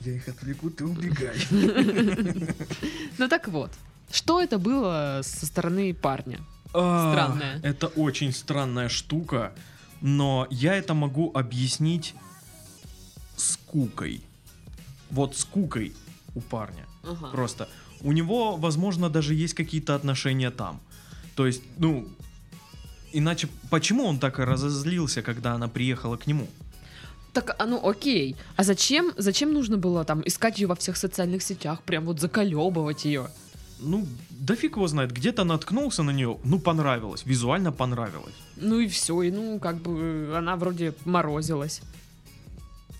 Я 0.00 0.12
их 0.14 0.26
отвлеку, 0.28 0.70
ты 0.70 0.84
убегай. 0.86 1.36
Ну 3.18 3.28
так 3.28 3.48
вот, 3.48 3.70
что 4.10 4.40
это 4.40 4.58
было 4.58 5.20
со 5.22 5.46
стороны 5.46 5.92
парня? 5.94 6.40
А, 6.74 7.12
Странная. 7.12 7.60
Это 7.62 7.88
очень 7.88 8.32
странная 8.32 8.88
штука, 8.88 9.52
но 10.00 10.46
я 10.50 10.74
это 10.74 10.94
могу 10.94 11.30
объяснить 11.34 12.14
скукой. 13.42 14.22
Вот 15.10 15.36
скукой 15.36 15.92
у 16.34 16.40
парня. 16.40 16.86
Ага. 17.02 17.28
Просто. 17.28 17.68
У 18.00 18.12
него, 18.12 18.56
возможно, 18.56 19.10
даже 19.10 19.34
есть 19.34 19.54
какие-то 19.54 19.94
отношения 19.94 20.50
там. 20.50 20.80
То 21.36 21.46
есть, 21.46 21.62
ну, 21.78 22.08
иначе 23.12 23.48
почему 23.70 24.04
он 24.04 24.18
так 24.18 24.38
разозлился, 24.38 25.22
когда 25.22 25.52
она 25.52 25.68
приехала 25.68 26.16
к 26.16 26.26
нему? 26.26 26.46
Так, 27.32 27.56
а 27.58 27.66
ну 27.66 27.88
окей. 27.88 28.36
А 28.56 28.64
зачем, 28.64 29.12
зачем 29.16 29.52
нужно 29.52 29.78
было 29.78 30.04
там 30.04 30.22
искать 30.26 30.58
ее 30.58 30.66
во 30.66 30.74
всех 30.74 30.96
социальных 30.96 31.42
сетях, 31.42 31.82
прям 31.82 32.04
вот 32.04 32.20
заколебывать 32.20 33.04
ее? 33.04 33.28
Ну, 33.80 34.06
да 34.30 34.54
фиг 34.54 34.76
его 34.76 34.86
знает, 34.86 35.12
где-то 35.12 35.44
наткнулся 35.44 36.02
на 36.02 36.10
нее, 36.12 36.38
ну, 36.44 36.60
понравилось, 36.60 37.24
визуально 37.26 37.72
понравилось. 37.72 38.34
Ну 38.56 38.78
и 38.80 38.86
все, 38.86 39.22
и 39.22 39.30
ну 39.30 39.58
как 39.58 39.76
бы 39.76 40.34
она 40.36 40.56
вроде 40.56 40.94
морозилась. 41.04 41.80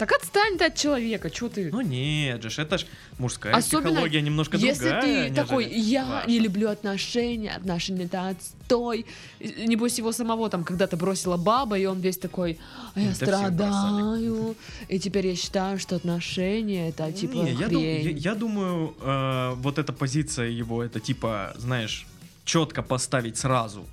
Так 0.02 0.21
отстань 0.21 0.59
ты 0.59 0.64
от 0.64 0.75
человека, 0.75 1.28
что 1.32 1.49
ты? 1.49 1.71
Ну 1.73 1.80
нет 1.80 2.42
же, 2.42 2.62
это 2.62 2.78
ж 2.78 2.87
мужская 3.18 3.54
Особенно, 3.54 3.90
психология 3.90 4.21
немножко 4.23 4.56
Если 4.56 4.80
другая. 4.88 5.00
ты 5.02 5.09
нежели 5.30 5.35
такой, 5.35 5.68
я 5.73 6.04
ваша». 6.04 6.28
не 6.28 6.40
люблю 6.40 6.68
отношения, 6.71 7.52
отношения 7.56 8.04
это 8.06 8.28
отстой. 8.30 9.06
Небось 9.40 9.99
его 9.99 10.11
самого 10.12 10.49
там 10.50 10.64
когда-то 10.64 10.97
бросила 10.97 11.37
баба, 11.37 11.78
и 11.78 11.85
он 11.87 12.00
весь 12.00 12.18
такой, 12.18 12.59
«А 12.94 13.00
я 13.00 13.12
всех 13.12 13.28
страдаю, 13.28 14.56
и 14.88 14.99
теперь 14.99 15.26
я 15.28 15.37
считаю, 15.37 15.78
что 15.78 15.94
отношения 15.97 16.88
это 16.88 17.12
типа 17.12 17.35
Не, 17.35 17.52
я, 17.52 17.68
дум- 17.68 17.82
я- 17.85 18.11
я 18.11 18.35
думаю, 18.35 18.94
э, 19.00 19.52
вот 19.56 19.78
эта 19.78 19.92
позиция 19.92 20.49
его, 20.49 20.82
это 20.82 20.99
типа, 20.99 21.54
знаешь, 21.59 22.06
четко 22.44 22.82
поставить 22.82 23.37
сразу 23.38 23.85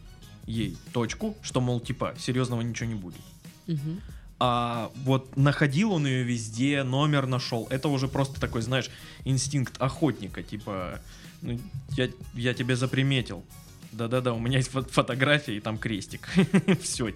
ей 0.48 0.76
точку, 0.92 1.36
что, 1.44 1.62
мол, 1.62 1.80
типа, 1.80 2.16
серьезного 2.18 2.62
ничего 2.62 2.90
не 2.90 2.96
будет. 2.96 3.22
Мгм. 3.68 4.02
А 4.40 4.92
вот 5.04 5.36
находил 5.36 5.92
он 5.92 6.06
ее 6.06 6.24
везде, 6.24 6.84
номер 6.84 7.28
нашел. 7.28 7.68
Это 7.70 7.90
уже 7.90 8.08
просто 8.08 8.40
такой, 8.40 8.62
знаешь, 8.62 8.90
инстинкт 9.26 9.76
охотника. 9.82 10.44
Типа, 10.44 11.02
ну, 11.42 11.60
я, 11.92 12.10
я 12.34 12.54
тебя 12.54 12.76
заприметил. 12.76 13.44
Да-да-да, 13.92 14.34
у 14.34 14.40
меня 14.40 14.58
есть 14.58 14.72
фо- 14.72 14.90
фотография, 14.90 15.58
и 15.58 15.60
там 15.60 15.78
крестик. 15.78 16.30
Все, 16.82 17.12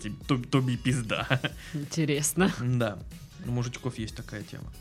тоби 0.49 0.75
пизда. 0.75 1.39
Интересно. 1.73 2.51
Да. 2.59 2.99
У 3.45 3.51
мужичков 3.51 3.97
есть 3.97 4.15
такая 4.15 4.43
тема. 4.43 4.71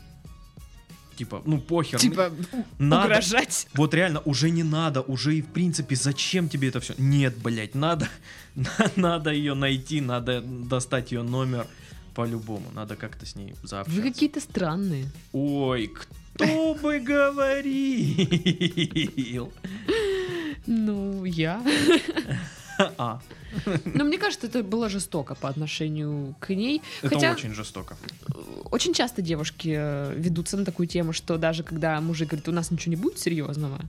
Типа, 1.15 1.43
ну 1.45 1.59
похер. 1.59 1.99
Типа 1.99 2.31
надо. 2.79 3.05
угрожать. 3.05 3.67
Вот 3.75 3.93
реально, 3.93 4.21
уже 4.21 4.49
не 4.49 4.63
надо, 4.63 5.01
уже 5.01 5.35
и 5.35 5.41
в 5.41 5.47
принципе, 5.47 5.95
зачем 5.95 6.49
тебе 6.49 6.69
это 6.69 6.79
все? 6.79 6.95
Нет, 6.97 7.37
блядь, 7.37 7.75
надо, 7.75 8.09
надо 8.95 9.31
ее 9.31 9.53
найти, 9.53 10.01
надо 10.01 10.41
достать 10.41 11.11
ее 11.11 11.21
номер, 11.21 11.67
По-любому, 12.15 12.65
надо 12.73 12.95
как-то 12.95 13.25
с 13.25 13.35
ней 13.35 13.53
Вы 13.61 13.67
заобщаться. 13.67 14.01
какие-то 14.01 14.39
странные. 14.39 15.05
Ой, 15.31 15.87
кто 15.87 16.75
бы 16.75 16.99
говорил? 16.99 18.31
Ну, 20.65 21.25
я. 21.25 21.61
А, 22.97 23.21
Но 23.85 24.03
мне 24.03 24.17
кажется, 24.17 24.47
это 24.47 24.63
было 24.63 24.89
жестоко 24.89 25.35
по 25.35 25.47
отношению 25.49 26.35
к 26.39 26.49
ней. 26.53 26.81
это 27.03 27.15
Хотя 27.15 27.31
очень 27.33 27.53
жестоко. 27.53 27.95
очень 28.71 28.93
часто 28.95 29.21
девушки 29.21 29.75
э, 29.77 30.13
ведутся 30.17 30.57
на 30.57 30.65
такую 30.65 30.87
тему, 30.87 31.13
что 31.13 31.37
даже 31.37 31.61
когда 31.63 32.01
мужик 32.01 32.29
говорит, 32.29 32.47
у 32.47 32.51
нас 32.51 32.71
ничего 32.71 32.89
не 32.91 32.95
будет 32.95 33.19
серьезного, 33.19 33.79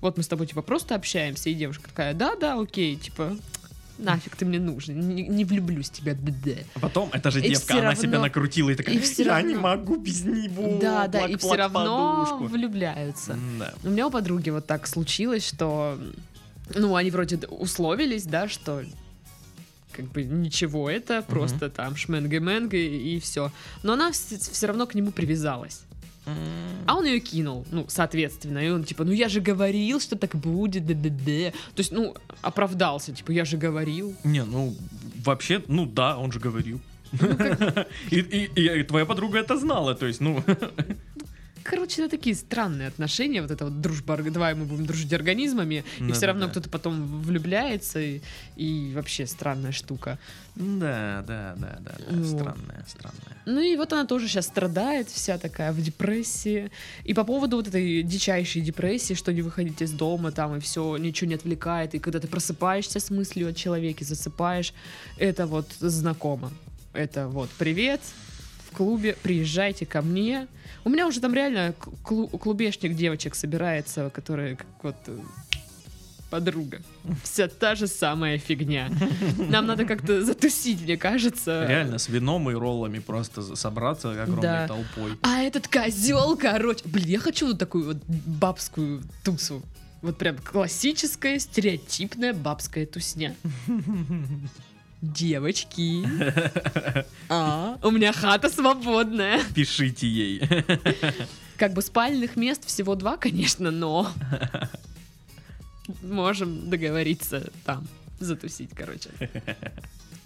вот 0.00 0.16
мы 0.16 0.22
с 0.24 0.28
тобой, 0.28 0.46
типа, 0.48 0.62
просто 0.62 0.96
общаемся, 0.96 1.48
и 1.50 1.54
девушка 1.54 1.88
такая, 1.88 2.12
да-да, 2.12 2.58
окей, 2.60 2.96
типа, 2.96 3.36
нафиг 3.98 4.36
ты 4.36 4.44
мне 4.44 4.58
нужен, 4.58 4.98
не, 5.08 5.22
не 5.28 5.44
влюблюсь 5.44 5.88
в 5.88 5.92
тебя, 5.92 6.14
да-да. 6.14 6.60
А 6.74 6.80
потом, 6.80 7.10
эта 7.12 7.30
же 7.30 7.40
И 7.40 7.50
девка, 7.50 7.74
она 7.74 7.82
равно- 7.90 8.02
себя 8.02 8.18
накрутила 8.20 8.70
и 8.70 8.74
такая, 8.74 8.94
и 8.94 8.98
всё 8.98 9.22
я 9.24 9.34
равно- 9.36 9.48
не 9.48 9.54
могу 9.56 9.96
без 9.96 10.24
него. 10.24 10.78
Да, 10.80 11.06
да, 11.08 11.26
и 11.26 11.36
плак, 11.36 11.38
все 11.38 11.48
плак, 11.48 11.58
равно 11.58 12.24
подушку». 12.26 12.44
влюбляются. 12.54 13.38
Да. 13.58 13.74
У 13.84 13.90
меня 13.90 14.06
у 14.06 14.10
подруги 14.10 14.50
вот 14.50 14.66
так 14.66 14.86
случилось, 14.86 15.46
что, 15.46 15.98
ну, 16.74 16.96
они 16.96 17.10
вроде 17.10 17.36
условились, 17.48 18.24
да, 18.24 18.48
что 18.48 18.82
как 19.92 20.06
бы 20.06 20.24
ничего 20.24 20.90
это, 20.90 21.22
просто 21.22 21.70
там 21.70 21.94
шменга-менга 21.94 22.76
и, 22.76 23.20
все. 23.20 23.52
Но 23.84 23.92
она 23.92 24.10
все 24.10 24.66
равно 24.66 24.86
к 24.86 24.94
нему 24.96 25.12
привязалась. 25.12 25.82
А 26.86 26.94
он 26.96 27.04
ее 27.06 27.20
кинул, 27.20 27.66
ну, 27.70 27.84
соответственно. 27.88 28.58
И 28.58 28.70
он 28.70 28.84
типа, 28.84 29.04
ну 29.04 29.12
я 29.12 29.28
же 29.28 29.40
говорил, 29.40 30.00
что 30.00 30.16
так 30.16 30.34
будет, 30.34 30.86
да-да-да. 30.86 31.50
То 31.74 31.80
есть, 31.80 31.92
ну, 31.92 32.14
оправдался, 32.42 33.12
типа, 33.12 33.30
я 33.32 33.44
же 33.44 33.56
говорил. 33.56 34.14
Не, 34.24 34.44
ну, 34.44 34.74
вообще, 35.24 35.62
ну 35.68 35.86
да, 35.86 36.16
он 36.18 36.32
же 36.32 36.40
говорил. 36.40 36.80
Ну, 37.12 37.28
И, 38.10 38.18
и- 38.20 38.80
и 38.80 38.82
твоя 38.82 39.04
подруга 39.06 39.38
это 39.38 39.56
знала, 39.58 39.94
то 39.94 40.06
есть, 40.06 40.20
ну, 40.20 40.42
Короче, 41.64 42.02
это 42.02 42.10
такие 42.18 42.36
странные 42.36 42.88
отношения, 42.88 43.40
вот 43.40 43.50
это 43.50 43.64
вот 43.64 43.80
дружба, 43.80 44.18
давай 44.18 44.54
мы 44.54 44.66
будем 44.66 44.84
дружить 44.84 45.12
организмами, 45.14 45.82
и 45.98 46.12
все 46.12 46.26
равно 46.26 46.42
Да-да-да. 46.42 46.60
кто-то 46.60 46.68
потом 46.68 47.22
влюбляется, 47.22 48.00
и, 48.00 48.20
и 48.56 48.92
вообще 48.94 49.26
странная 49.26 49.72
штука. 49.72 50.18
да, 50.56 51.24
да, 51.26 51.54
да, 51.56 51.78
да, 51.80 51.94
да, 51.98 52.16
Вот. 52.16 52.26
странная, 52.26 52.84
странная. 52.86 53.38
Ну 53.46 53.60
и 53.60 53.76
вот 53.76 53.92
она 53.94 54.04
тоже 54.04 54.28
сейчас 54.28 54.46
страдает, 54.46 55.08
вся 55.08 55.38
такая 55.38 55.72
в 55.72 55.80
депрессии. 55.80 56.70
И 57.02 57.14
по 57.14 57.24
поводу 57.24 57.56
вот 57.56 57.68
этой 57.68 58.02
дичайшей 58.02 58.60
депрессии, 58.60 59.14
что 59.14 59.32
не 59.32 59.40
выходить 59.40 59.80
из 59.80 59.92
дома, 59.92 60.32
там 60.32 60.56
и 60.56 60.60
все, 60.60 60.98
ничего 60.98 61.28
не 61.30 61.34
отвлекает, 61.34 61.94
и 61.94 61.98
когда 61.98 62.20
ты 62.20 62.28
просыпаешься 62.28 63.00
с 63.00 63.08
мыслью 63.08 63.48
о 63.48 63.52
человеке, 63.54 64.04
засыпаешь, 64.04 64.74
это 65.16 65.46
вот 65.46 65.72
знакомо. 65.80 66.52
Это 66.92 67.26
вот 67.26 67.48
привет 67.58 68.00
клубе, 68.74 69.16
приезжайте 69.22 69.86
ко 69.86 70.02
мне. 70.02 70.46
У 70.84 70.90
меня 70.90 71.06
уже 71.06 71.20
там 71.20 71.32
реально 71.34 71.74
клу- 72.04 72.28
клубешник 72.38 72.94
девочек 72.94 73.34
собирается, 73.34 74.10
которые 74.10 74.56
как 74.56 74.66
вот 74.82 74.96
э, 75.06 75.18
подруга. 76.30 76.80
Вся 77.22 77.48
та 77.48 77.74
же 77.74 77.86
самая 77.86 78.38
фигня. 78.38 78.90
Нам 79.38 79.66
надо 79.66 79.84
как-то 79.84 80.22
затусить, 80.24 80.82
мне 80.82 80.96
кажется. 80.96 81.64
Реально, 81.68 81.98
с 81.98 82.08
вином 82.08 82.50
и 82.50 82.54
роллами 82.54 82.98
просто 82.98 83.56
собраться 83.56 84.10
огромной 84.10 84.42
Да. 84.42 84.66
толпой. 84.68 85.12
А 85.22 85.40
этот 85.42 85.68
козел, 85.68 86.36
короче. 86.36 86.82
Блин, 86.84 87.08
я 87.08 87.18
хочу 87.18 87.46
вот 87.46 87.58
такую 87.58 87.84
вот 87.86 87.96
бабскую 88.26 89.02
тусу. 89.22 89.62
Вот 90.02 90.18
прям 90.18 90.36
классическая, 90.36 91.38
стереотипная 91.38 92.34
бабская 92.34 92.84
тусня. 92.84 93.34
Девочки. 95.02 96.04
А, 97.28 97.78
у 97.82 97.90
меня 97.90 98.12
хата 98.12 98.50
свободная. 98.50 99.40
Пишите 99.54 100.06
ей. 100.06 100.42
Как 101.56 101.72
бы 101.72 101.82
спальных 101.82 102.36
мест 102.36 102.66
всего 102.66 102.94
два, 102.94 103.16
конечно, 103.16 103.70
но 103.70 104.10
можем 106.02 106.68
договориться 106.68 107.50
там, 107.64 107.86
затусить, 108.20 108.70
короче. 108.74 109.08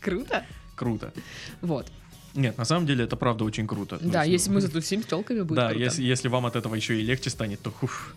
Круто? 0.00 0.44
Круто. 0.74 1.12
Вот. 1.60 1.86
Нет, 2.34 2.58
на 2.58 2.64
самом 2.64 2.86
деле 2.86 3.04
это 3.04 3.16
правда 3.16 3.44
очень 3.44 3.66
круто. 3.66 3.98
Да, 4.00 4.24
Ну, 4.24 4.30
если 4.30 4.50
мы 4.50 4.60
затусим 4.60 5.02
с 5.02 5.06
телками, 5.06 5.42
будет 5.42 5.56
Да, 5.56 5.68
круто. 5.70 5.82
если, 5.84 6.02
если 6.02 6.28
вам 6.28 6.46
от 6.46 6.56
этого 6.56 6.74
еще 6.74 6.98
и 7.00 7.02
легче 7.02 7.30
станет, 7.30 7.60
то 7.62 7.70
хуф. 7.70 8.14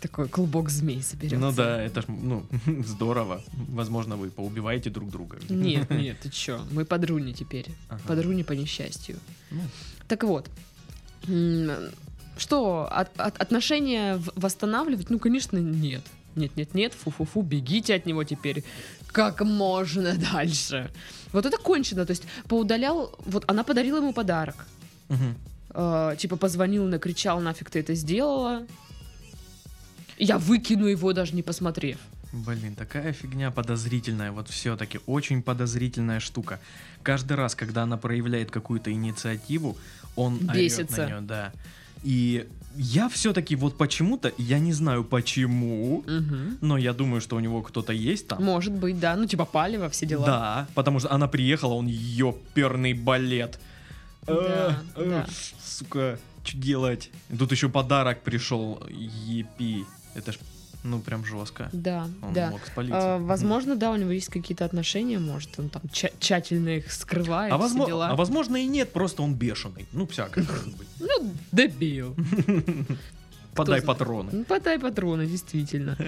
Такой 0.00 0.28
клубок 0.28 0.68
змей 0.70 1.02
соберется. 1.02 1.38
Ну 1.38 1.52
да, 1.52 1.82
это 1.82 2.02
ж, 2.02 2.04
ну, 2.08 2.44
здорово. 2.86 3.42
Возможно, 3.68 4.16
вы 4.16 4.30
поубиваете 4.30 4.90
друг 4.90 5.10
друга. 5.10 5.38
Нет, 5.48 5.90
нет, 6.02 6.20
ты 6.20 6.28
чё? 6.30 6.64
Мы 6.70 6.84
подруни 6.84 7.32
теперь. 7.32 7.66
Ага. 7.88 8.00
Подруни 8.06 8.42
по 8.44 8.52
несчастью. 8.52 9.16
Ну. 9.50 9.60
Так 10.06 10.22
вот. 10.24 10.48
Что, 12.36 12.88
от- 12.90 13.20
от- 13.20 13.40
отношения 13.42 14.20
восстанавливать? 14.36 15.10
Ну, 15.10 15.18
конечно, 15.18 15.58
нет. 15.58 16.02
Нет, 16.36 16.56
нет, 16.56 16.74
нет, 16.74 16.94
фу-фу-фу, 16.94 17.42
бегите 17.42 17.94
от 17.94 18.06
него 18.06 18.22
теперь 18.22 18.62
как 19.08 19.40
можно 19.42 20.14
дальше. 20.32 20.90
Вот 21.32 21.46
это 21.46 21.58
кончено, 21.58 22.06
то 22.06 22.12
есть 22.12 22.22
поудалял, 22.46 23.18
вот 23.26 23.44
она 23.48 23.64
подарила 23.64 23.96
ему 23.96 24.12
подарок. 24.12 24.66
Мгм. 25.08 25.34
Э, 25.70 26.14
типа 26.16 26.36
позвонил, 26.36 26.84
накричал, 26.86 27.40
нафиг 27.40 27.70
ты 27.70 27.80
это 27.80 27.94
сделала. 27.94 28.66
Я 30.18 30.38
выкину 30.38 30.86
его, 30.86 31.12
даже 31.12 31.34
не 31.34 31.42
посмотрев. 31.42 31.98
Блин, 32.32 32.74
такая 32.74 33.12
фигня 33.12 33.50
подозрительная, 33.50 34.32
вот 34.32 34.48
все-таки 34.48 35.00
очень 35.06 35.42
подозрительная 35.42 36.20
штука. 36.20 36.60
Каждый 37.02 37.34
раз, 37.34 37.54
когда 37.54 37.84
она 37.84 37.96
проявляет 37.96 38.50
какую-то 38.50 38.92
инициативу, 38.92 39.78
он 40.16 40.38
Бесится. 40.38 41.02
на 41.02 41.06
нее, 41.06 41.20
да. 41.20 41.52
И 42.04 42.46
я 42.76 43.08
все-таки 43.08 43.56
вот 43.56 43.78
почему-то, 43.78 44.32
я 44.38 44.58
не 44.58 44.72
знаю 44.72 45.04
почему, 45.04 46.04
Мгм. 46.06 46.58
но 46.60 46.76
я 46.76 46.92
думаю, 46.92 47.20
что 47.20 47.36
у 47.36 47.40
него 47.40 47.62
кто-то 47.62 47.92
есть 47.92 48.28
там. 48.28 48.44
Может 48.44 48.72
быть, 48.74 49.00
да. 49.00 49.16
Ну, 49.16 49.26
типа 49.26 49.44
палево, 49.46 49.88
все 49.88 50.04
дела. 50.06 50.26
Да, 50.26 50.68
потому 50.74 51.00
что 51.00 51.10
она 51.12 51.28
приехала, 51.28 51.74
он 51.74 51.86
ёперный 51.86 52.92
балет. 52.92 53.58
Да, 54.26 54.78
э, 54.96 55.08
да. 55.08 55.26
Сука, 55.64 56.18
что 56.44 56.56
делать? 56.58 57.10
Тут 57.36 57.50
еще 57.52 57.68
подарок 57.68 58.22
пришел, 58.22 58.82
епи. 58.90 59.86
Это 60.14 60.32
ж, 60.32 60.38
ну, 60.84 61.00
прям 61.00 61.24
жестко. 61.24 61.68
Да, 61.72 62.08
Он 62.22 62.32
да. 62.32 62.50
мог 62.50 62.60
спалиться. 62.66 63.14
А, 63.16 63.18
возможно, 63.18 63.76
да, 63.76 63.90
у 63.90 63.96
него 63.96 64.10
есть 64.10 64.28
какие-то 64.28 64.64
отношения, 64.64 65.18
может, 65.18 65.50
он 65.58 65.68
там 65.68 65.82
тща- 65.92 66.12
тщательно 66.18 66.70
их 66.78 66.92
скрывает, 66.92 67.52
А, 67.52 67.56
все 67.56 67.62
возможно, 67.62 67.86
дела. 67.86 68.08
а 68.10 68.16
возможно 68.16 68.56
и 68.56 68.66
нет, 68.66 68.92
просто 68.92 69.22
он 69.22 69.34
бешеный. 69.34 69.86
Ну, 69.92 70.06
всякое 70.06 70.44
может 70.44 70.76
быть. 70.76 70.88
Ну, 71.00 71.32
дебил. 71.52 72.14
Подай 73.54 73.82
патроны. 73.82 74.30
Ну, 74.32 74.44
подай 74.44 74.78
патроны, 74.78 75.26
действительно. 75.26 75.96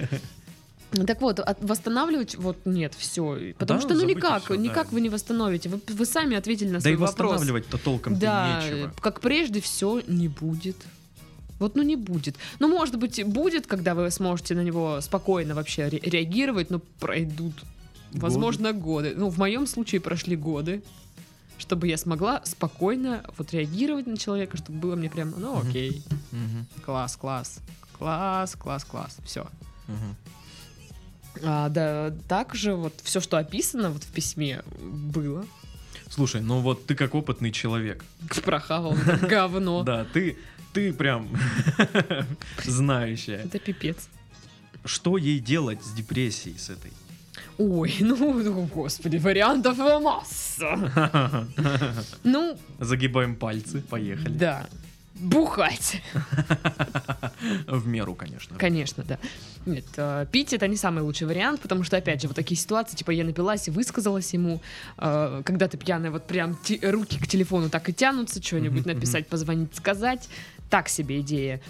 Так 1.07 1.21
вот, 1.21 1.39
от- 1.39 1.63
восстанавливать 1.63 2.35
вот 2.35 2.65
нет, 2.65 2.93
все. 2.97 3.53
Потому 3.57 3.79
Да, 3.79 3.85
что 3.85 3.93
ну 3.93 4.01
забыть 4.01 4.11
и 4.13 4.17
никак, 4.17 4.43
да. 4.49 4.57
никак 4.57 4.91
вы 4.91 4.99
не 4.99 5.07
восстановите. 5.07 5.69
Вы, 5.69 5.79
вы 5.87 6.05
сами 6.05 6.35
ответили 6.35 6.67
на 6.67 6.73
Да 6.75 6.79
свой 6.81 6.91
и 6.91 6.95
вопрос. 6.97 7.31
восстанавливать-то 7.31 7.77
толком 7.77 8.19
Да, 8.19 8.61
нечего. 8.61 8.93
как 8.99 9.21
прежде 9.21 9.61
все 9.61 10.01
не 10.07 10.27
будет. 10.27 10.75
Вот, 11.61 11.75
ну 11.75 11.83
не 11.83 11.95
будет. 11.95 12.35
Ну, 12.59 12.67
может 12.67 12.97
быть, 12.97 13.23
будет, 13.23 13.67
когда 13.67 13.93
вы 13.93 14.09
сможете 14.09 14.55
на 14.55 14.61
него 14.63 14.99
спокойно 15.01 15.53
вообще 15.53 15.87
ре- 15.89 15.99
реагировать, 15.99 16.71
но 16.71 16.79
пройдут, 16.99 17.53
возможно, 18.13 18.73
годы. 18.73 19.13
Ну, 19.15 19.29
в 19.29 19.37
моем 19.37 19.67
случае 19.67 20.01
прошли 20.01 20.35
годы, 20.35 20.81
чтобы 21.59 21.87
я 21.87 21.97
смогла 21.97 22.41
спокойно 22.45 23.23
вот 23.37 23.53
реагировать 23.53 24.07
на 24.07 24.17
человека, 24.17 24.57
чтобы 24.57 24.79
было 24.79 24.95
мне 24.95 25.09
прям, 25.09 25.35
ну, 25.37 25.59
окей, 25.61 26.03
класс, 26.83 27.15
класс, 27.15 27.59
класс, 27.99 28.55
класс, 28.55 28.83
класс, 28.83 29.17
все. 29.23 29.47
А, 31.43 31.69
да, 31.69 32.11
также 32.27 32.73
вот 32.73 32.93
все, 33.03 33.19
что 33.21 33.37
описано 33.37 33.91
вот 33.91 34.03
в 34.03 34.11
письме, 34.11 34.63
было. 34.81 35.45
Слушай, 36.09 36.41
ну 36.41 36.59
вот 36.59 36.85
ты 36.87 36.95
как 36.95 37.15
опытный 37.15 37.51
человек. 37.51 38.03
Прохавал 38.43 38.95
говно. 39.21 39.83
Да, 39.83 40.05
ты, 40.11 40.37
ты 40.73 40.93
прям 40.93 41.27
знающая. 42.63 43.39
Это 43.43 43.59
пипец. 43.59 44.09
Что 44.85 45.17
ей 45.17 45.39
делать 45.39 45.83
с 45.83 45.93
депрессией 45.93 46.57
с 46.57 46.69
этой? 46.69 46.91
Ой, 47.57 47.95
ну, 47.99 48.67
господи, 48.73 49.17
вариантов 49.17 49.77
масса. 49.77 51.47
Ну, 52.23 52.57
Загибаем 52.79 53.35
пальцы, 53.35 53.81
поехали. 53.81 54.33
да. 54.33 54.67
Бухать. 55.13 56.01
В 57.67 57.85
меру, 57.85 58.15
конечно. 58.15 58.57
Конечно, 58.57 59.03
да. 59.03 59.19
Нет, 59.67 59.85
э, 59.97 60.25
пить 60.31 60.51
это 60.51 60.67
не 60.67 60.75
самый 60.77 61.03
лучший 61.03 61.27
вариант, 61.27 61.61
потому 61.61 61.83
что, 61.83 61.97
опять 61.97 62.21
же, 62.23 62.27
вот 62.27 62.35
такие 62.35 62.59
ситуации, 62.59 62.95
типа, 62.95 63.11
я 63.11 63.23
напилась 63.23 63.67
и 63.67 63.71
высказалась 63.71 64.33
ему, 64.33 64.61
э, 64.97 65.43
когда 65.45 65.67
ты 65.67 65.77
пьяная, 65.77 66.09
вот 66.09 66.25
прям 66.25 66.57
руки 66.81 67.19
к 67.19 67.27
телефону 67.27 67.69
так 67.69 67.87
и 67.89 67.93
тянутся, 67.93 68.41
что-нибудь 68.41 68.87
написать, 68.87 69.27
позвонить, 69.27 69.75
сказать. 69.75 70.27
Так 70.71 70.89
себе 70.89 71.19
идея. 71.19 71.61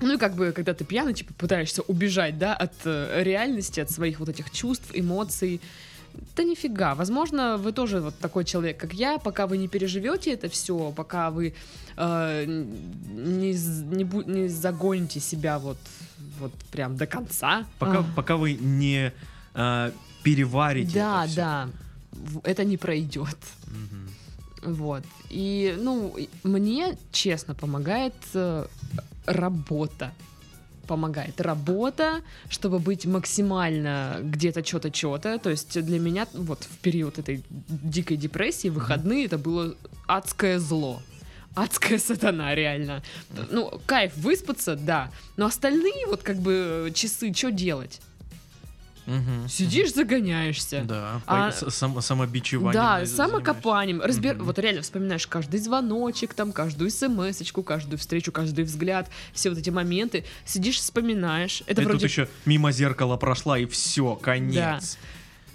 Ну 0.00 0.14
и 0.14 0.16
как 0.16 0.34
бы, 0.34 0.52
когда 0.52 0.72
ты 0.74 0.84
пьяный, 0.84 1.12
типа, 1.12 1.34
пытаешься 1.34 1.82
убежать, 1.82 2.38
да, 2.38 2.54
от 2.54 2.72
э, 2.84 3.22
реальности, 3.22 3.80
от 3.80 3.90
своих 3.90 4.18
вот 4.20 4.28
этих 4.30 4.50
чувств, 4.50 4.90
эмоций, 4.94 5.60
Да 6.36 6.42
нифига. 6.44 6.94
Возможно, 6.94 7.56
вы 7.56 7.72
тоже 7.72 8.00
вот 8.00 8.18
такой 8.18 8.44
человек, 8.44 8.78
как 8.78 8.94
я, 8.94 9.18
пока 9.18 9.46
вы 9.46 9.58
не 9.58 9.68
переживете 9.68 10.32
это 10.32 10.48
все, 10.48 10.92
пока 10.92 11.30
вы 11.30 11.54
э, 11.96 12.44
не, 12.46 13.52
не, 13.52 14.04
не 14.26 14.48
загоните 14.48 15.20
себя 15.20 15.58
вот, 15.58 15.78
вот 16.40 16.52
прям 16.70 16.96
до 16.96 17.06
конца. 17.06 17.64
Пока, 17.78 17.98
А, 18.00 18.04
пока 18.16 18.36
вы 18.36 18.54
не 18.54 19.12
а, 19.54 19.92
переварите 20.22 20.94
да, 20.94 21.22
это 21.24 21.28
всё. 21.32 21.36
да. 21.36 21.68
Это 22.44 22.64
не 22.64 22.76
пройдет. 22.76 23.38
Мгм. 23.66 24.08
Вот. 24.62 25.02
И, 25.30 25.74
ну, 25.78 26.14
мне, 26.44 26.96
честно, 27.10 27.54
помогает 27.54 28.14
э, 28.34 28.66
работа. 29.26 30.12
Помогает 30.86 31.40
работа, 31.40 32.22
чтобы 32.48 32.78
быть 32.78 33.06
максимально 33.06 34.18
где-то 34.22 34.64
что-то, 34.64 34.94
что-то. 34.94 35.38
То 35.38 35.50
есть 35.50 35.80
для 35.80 35.98
меня 35.98 36.26
вот 36.34 36.64
в 36.64 36.78
период 36.78 37.18
этой 37.18 37.44
дикой 37.48 38.16
депрессии 38.16 38.68
выходные 38.68 39.26
это 39.26 39.38
было 39.38 39.74
адское 40.06 40.58
зло. 40.58 41.00
Адская 41.54 41.98
сатана, 41.98 42.54
реально. 42.54 43.02
Ну, 43.50 43.80
кайф 43.86 44.16
выспаться, 44.16 44.74
да. 44.74 45.10
Но 45.36 45.46
остальные 45.46 46.06
вот 46.06 46.22
как 46.22 46.38
бы 46.38 46.90
часы, 46.94 47.32
что 47.34 47.50
делать? 47.50 48.00
Мгм. 49.06 49.48
Сидишь, 49.48 49.92
загоняешься. 49.94 50.84
Да, 50.84 51.20
А- 51.26 51.50
сам- 51.52 52.00
самобичеванием 52.00 52.72
Да, 52.72 53.04
самокопанием. 53.06 54.00
Разбер... 54.00 54.36
Мгм. 54.36 54.44
Вот 54.44 54.58
реально 54.58 54.82
вспоминаешь 54.82 55.26
каждый 55.26 55.58
звоночек, 55.58 56.34
там, 56.34 56.52
каждую 56.52 56.90
смс-очку, 56.90 57.62
каждую 57.62 57.98
встречу, 57.98 58.30
каждый 58.30 58.64
взгляд, 58.64 59.10
все 59.32 59.48
вот 59.50 59.58
эти 59.58 59.70
моменты. 59.70 60.24
Сидишь, 60.44 60.76
вспоминаешь. 60.78 61.62
Это 61.66 61.82
И 61.82 61.84
вроде... 61.84 62.00
тут 62.00 62.10
еще 62.10 62.28
мимо 62.44 62.70
зеркала 62.70 63.16
прошла, 63.16 63.58
и 63.58 63.66
все, 63.66 64.14
конец. 64.14 64.98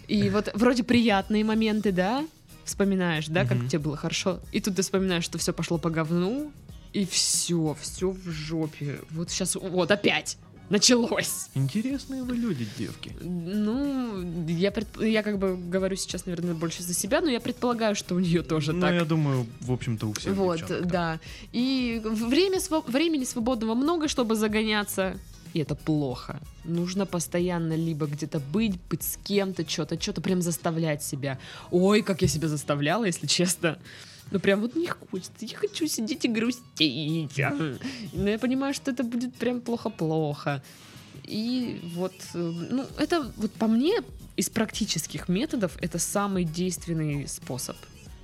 И 0.07 0.29
вот 0.29 0.49
вроде 0.53 0.83
приятные 0.83 1.43
моменты, 1.43 1.91
да? 1.91 2.25
Вспоминаешь, 2.65 3.27
да, 3.27 3.45
как 3.45 3.67
тебе 3.67 3.79
было 3.79 3.95
хорошо. 3.95 4.39
И 4.51 4.59
тут 4.59 4.75
ты 4.75 4.81
вспоминаешь, 4.81 5.23
что 5.23 5.37
все 5.37 5.53
пошло 5.53 5.77
по 5.77 5.89
говну, 5.89 6.51
и 6.91 7.05
все, 7.05 7.77
все 7.79 8.09
в 8.11 8.29
жопе. 8.29 8.99
Вот 9.11 9.29
сейчас, 9.29 9.55
вот 9.55 9.91
опять 9.91 10.37
началось. 10.69 11.49
Интересные 11.55 12.23
вы 12.23 12.35
люди, 12.35 12.67
девки. 12.77 13.15
Ну, 13.21 14.21
я, 14.47 14.69
предп- 14.69 15.05
я 15.07 15.23
как 15.23 15.37
бы 15.37 15.57
говорю 15.57 15.95
сейчас, 15.95 16.25
наверное, 16.25 16.53
больше 16.53 16.83
за 16.83 16.93
себя, 16.93 17.21
но 17.21 17.29
я 17.29 17.39
предполагаю, 17.39 17.95
что 17.95 18.15
у 18.15 18.19
нее 18.19 18.43
тоже 18.43 18.73
ну, 18.73 18.81
так. 18.81 18.93
я 18.93 19.05
думаю, 19.05 19.47
в 19.61 19.71
общем-то, 19.71 20.07
у 20.07 20.13
всех 20.13 20.33
Вот, 20.33 20.59
девчонок 20.59 20.87
да. 20.87 21.19
И 21.51 22.01
время, 22.03 22.57
сва- 22.57 22.89
времени 22.89 23.23
свободного 23.23 23.73
много, 23.75 24.07
чтобы 24.07 24.35
загоняться. 24.35 25.17
И 25.53 25.59
это 25.59 25.75
плохо. 25.75 26.39
Нужно 26.65 27.05
постоянно 27.05 27.73
либо 27.73 28.05
где-то 28.05 28.39
быть, 28.39 28.75
быть 28.89 29.03
с 29.03 29.17
кем-то, 29.23 29.67
что-то, 29.67 29.99
что-то 29.99 30.21
прям 30.21 30.41
заставлять 30.41 31.03
себя. 31.03 31.39
Ой, 31.71 32.01
как 32.01 32.21
я 32.21 32.27
себя 32.27 32.47
заставляла, 32.47 33.05
если 33.05 33.27
честно. 33.27 33.79
Ну 34.31 34.39
прям 34.39 34.61
вот 34.61 34.75
не 34.75 34.87
хочется. 34.87 35.31
Я 35.41 35.57
хочу 35.57 35.87
сидеть 35.87 36.25
и 36.25 36.27
грустить. 36.27 37.37
Но 38.13 38.29
я 38.29 38.39
понимаю, 38.39 38.73
что 38.73 38.91
это 38.91 39.03
будет 39.03 39.33
прям 39.35 39.61
плохо-плохо. 39.61 40.61
И 41.23 41.81
вот, 41.95 42.13
э, 42.33 42.37
ну, 42.37 42.85
это 42.97 43.31
вот 43.37 43.51
по 43.53 43.67
мне 43.67 44.01
из 44.37 44.49
практических 44.49 45.27
методов 45.27 45.75
это 45.81 45.99
самый 45.99 46.45
действенный 46.45 47.27
способ 47.27 47.75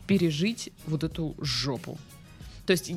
пережить 0.08 0.72
вот 0.86 1.04
эту 1.04 1.36
жопу. 1.40 1.98
То 2.66 2.72
есть, 2.72 2.92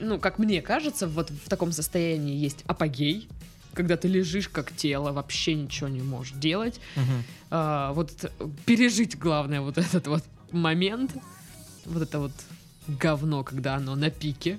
ну, 0.00 0.18
как 0.18 0.38
мне 0.38 0.62
кажется, 0.62 1.06
вот 1.06 1.30
в 1.30 1.48
таком 1.48 1.72
состоянии 1.72 2.34
есть 2.34 2.64
апогей, 2.66 3.28
когда 3.74 3.96
ты 3.96 4.08
лежишь 4.08 4.48
как 4.48 4.74
тело, 4.74 5.12
вообще 5.12 5.54
ничего 5.54 5.88
не 5.88 6.00
можешь 6.00 6.34
делать. 6.34 6.80
Мгм. 6.96 7.24
А, 7.50 7.92
вот 7.92 8.30
пережить, 8.64 9.18
главное, 9.18 9.60
вот 9.60 9.78
этот 9.78 10.06
вот 10.06 10.24
момент, 10.50 11.12
вот 11.86 12.02
это 12.02 12.18
вот 12.18 12.32
говно, 12.88 13.44
когда 13.44 13.76
оно 13.76 13.94
на 13.94 14.10
пике. 14.10 14.58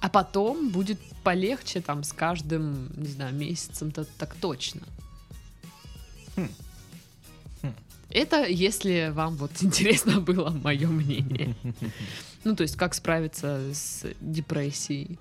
А 0.00 0.08
потом 0.08 0.70
будет 0.70 0.98
полегче 1.22 1.80
там 1.80 2.02
с 2.04 2.12
каждым, 2.12 2.90
не 2.96 3.08
знаю, 3.08 3.34
месяцем-то 3.34 4.04
так 4.18 4.34
точно. 4.34 4.82
Хм. 6.36 6.48
Хм. 7.62 7.74
Это 8.10 8.44
если 8.46 9.12
вам 9.14 9.36
вот 9.36 9.52
интересно 9.60 10.20
было 10.20 10.50
мое 10.50 10.88
мнение. 10.88 11.54
Ну, 12.44 12.56
то 12.56 12.62
есть, 12.62 12.76
как 12.76 12.94
справиться 12.94 13.72
с 13.72 14.04
депрессией. 14.20 15.18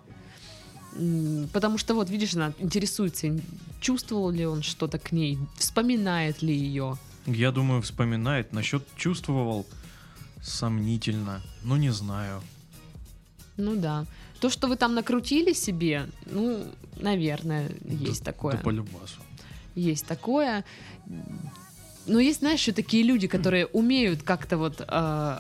Потому 1.54 1.78
что, 1.78 1.94
вот, 1.94 2.10
видишь, 2.10 2.34
она 2.34 2.54
интересуется, 2.60 3.28
ин- 3.28 3.44
чувствовал 3.80 4.30
ли 4.32 4.46
он 4.46 4.62
что-то 4.62 5.00
к 5.00 5.12
ней, 5.12 5.38
вспоминает 5.58 6.42
ли 6.42 6.54
ее. 6.56 6.98
Я 7.28 7.52
думаю, 7.52 7.82
вспоминает. 7.82 8.52
Насчет 8.52 8.84
чувствовал 8.96 9.66
сомнительно. 10.42 11.42
Ну, 11.64 11.76
не 11.78 11.92
знаю. 11.92 12.42
Ну 13.58 13.76
да. 13.76 14.06
То, 14.40 14.50
что 14.50 14.68
вы 14.68 14.76
там 14.76 14.96
накрутили 14.96 15.54
себе, 15.54 16.08
ну, 16.26 16.66
наверное, 16.98 17.70
есть 17.86 18.24
Да- 18.24 18.32
такое. 18.32 18.54
Да 18.54 18.60
по 18.60 18.70
любасу. 18.72 19.22
Есть 19.76 20.06
такое. 20.08 20.64
Но 22.08 22.20
есть, 22.20 22.40
знаешь, 22.40 22.60
еще 22.60 22.72
такие 22.72 23.04
люди, 23.04 23.28
которые 23.28 23.68
умеют 23.68 24.24
как-то 24.24 24.58
вот 24.58 24.82
э, 24.82 24.84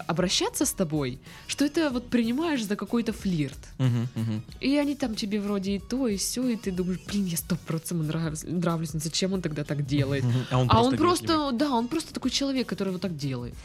обращаться 0.08 0.65
с 0.65 0.71
тобой, 0.74 1.19
что 1.47 1.65
это 1.65 1.89
вот 1.89 2.10
принимаешь 2.10 2.63
за 2.63 2.76
какой-то 2.76 3.13
флирт. 3.13 3.58
Мгм, 3.80 4.08
мгм. 4.15 4.41
И 4.62 4.78
они 4.78 4.95
там 4.95 5.15
тебе 5.15 5.39
вроде 5.41 5.76
и 5.76 5.80
то, 5.80 6.08
и 6.08 6.17
все, 6.17 6.47
и 6.47 6.56
ты 6.56 6.71
думаешь, 6.71 7.00
блин, 7.08 7.26
я 7.26 7.38
сто 7.38 7.56
процентов 7.56 8.08
нравлюсь, 8.08 8.43
нравлюсь, 8.43 8.93
ну 8.93 9.00
зачем 9.00 9.34
он 9.34 9.41
тогда 9.41 9.63
так 9.63 9.86
делает? 9.86 10.24
Мгм. 10.24 10.45
А 10.52 10.58
он 10.60 10.67
А 10.69 10.82
он 10.84 10.91
вежливый. 10.91 10.97
просто, 10.97 11.52
да, 11.54 11.71
он 11.71 11.88
просто 11.88 12.13
такой 12.13 12.30
человек, 12.32 12.67
который 12.67 12.93
вот 12.93 13.02
так 13.02 13.17
делает. 13.17 13.56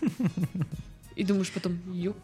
И 1.16 1.24
думаешь 1.24 1.50
потом, 1.50 1.78
ёп. 1.92 2.16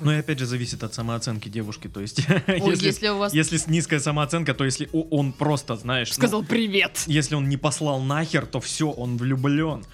Ну 0.00 0.10
и 0.10 0.16
опять 0.16 0.38
же 0.38 0.46
зависит 0.46 0.82
от 0.82 0.92
самооценки 0.94 1.48
девушки. 1.48 1.88
То 1.88 2.00
есть, 2.00 2.26
Ой, 2.28 2.70
если, 2.70 2.86
если 2.86 3.08
у 3.08 3.18
вас 3.18 3.32
если 3.34 3.60
низкая 3.70 4.00
самооценка, 4.00 4.52
то 4.54 4.64
если 4.64 4.88
он 4.92 5.32
просто, 5.32 5.76
знаешь, 5.76 6.08
ну, 6.08 6.14
сказал 6.14 6.42
привет. 6.42 7.04
если 7.06 7.34
он 7.36 7.48
не 7.48 7.56
послал 7.56 8.00
нахер, 8.00 8.46
то 8.46 8.60
все, 8.60 8.90
он 8.90 9.16
влюблен. 9.16 9.84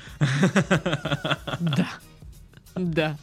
Да. 1.61 1.88
Да. 2.74 3.18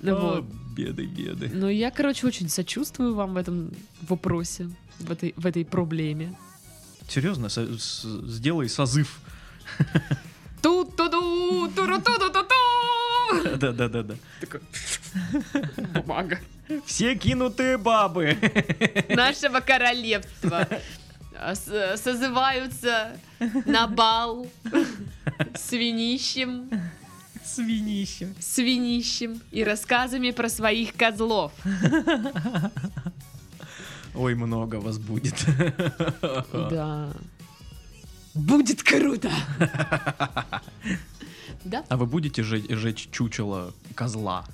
Ну 0.00 0.20
вот. 0.20 0.44
Беды, 0.76 1.06
беды. 1.06 1.50
Ну, 1.52 1.68
я, 1.68 1.90
короче, 1.90 2.26
очень 2.26 2.48
сочувствую 2.48 3.14
вам 3.14 3.34
в 3.34 3.36
этом 3.36 3.70
вопросе, 4.08 4.70
в 5.00 5.10
этой, 5.10 5.34
в 5.36 5.44
этой 5.44 5.64
проблеме. 5.64 6.36
Серьезно, 7.08 7.48
со- 7.48 7.76
с- 7.78 8.04
сделай 8.28 8.68
созыв. 8.68 9.18
Ту-ту-ду, 10.62 11.68
туру-ту-ду-ту-ту. 11.74 12.54
Да-да-да-да. 13.56 14.14
Такой, 14.40 14.60
Бумага. 15.94 16.38
Все 16.86 17.14
кинутые 17.14 17.78
бабы. 17.78 18.36
Нашего 19.08 19.60
королевства 19.60 20.68
созываются 21.54 23.16
на 23.66 23.86
бал 23.86 24.46
с 25.54 25.72
винищем, 25.72 26.68
Свинище. 27.44 28.34
с 28.40 28.58
винищем 28.58 29.40
и 29.50 29.64
рассказами 29.64 30.30
про 30.32 30.48
своих 30.48 30.94
козлов. 30.94 31.52
Ой, 34.14 34.34
много 34.34 34.76
вас 34.76 34.98
будет. 34.98 35.34
Да. 36.52 37.10
Будет 38.34 38.82
круто. 38.82 39.30
Да. 41.64 41.84
А 41.88 41.96
вы 41.96 42.06
будете 42.06 42.42
жечь, 42.42 42.68
жечь 42.68 43.08
чучело 43.10 43.72
козла? 43.94 44.44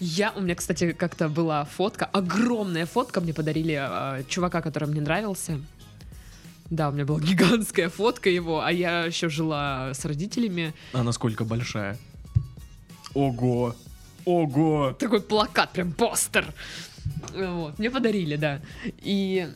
Я, 0.00 0.32
у 0.32 0.40
меня, 0.40 0.54
кстати, 0.54 0.92
как-то 0.92 1.28
была 1.28 1.64
фотка, 1.64 2.06
огромная 2.06 2.86
фотка 2.86 3.20
мне 3.20 3.34
подарили 3.34 3.74
а, 3.78 4.22
чувака, 4.28 4.62
который 4.62 4.88
мне 4.88 5.00
нравился. 5.00 5.60
Да, 6.70 6.90
у 6.90 6.92
меня 6.92 7.04
была 7.04 7.20
гигантская 7.20 7.88
фотка 7.88 8.28
его, 8.28 8.62
а 8.62 8.70
я 8.70 9.04
еще 9.04 9.28
жила 9.28 9.92
с 9.94 10.04
родителями. 10.04 10.74
А 10.92 11.02
насколько 11.02 11.44
большая? 11.44 11.98
Ого! 13.14 13.74
Ого! 14.24 14.94
Такой 14.98 15.22
плакат, 15.22 15.72
прям 15.72 15.92
постер. 15.92 16.52
Вот, 17.34 17.78
мне 17.78 17.90
подарили, 17.90 18.36
да. 18.36 18.60
И 18.98 19.48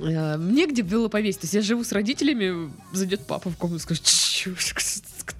э, 0.00 0.36
мне 0.38 0.66
где 0.66 0.82
было 0.82 1.08
повесить. 1.08 1.42
То 1.42 1.44
есть 1.44 1.54
я 1.54 1.60
живу 1.60 1.84
с 1.84 1.92
родителями, 1.92 2.72
зайдет 2.92 3.26
папа 3.26 3.50
в 3.50 3.56
комнату 3.56 3.80
и 3.80 3.82
скажет, 3.82 4.04
«Чё, 4.04 4.54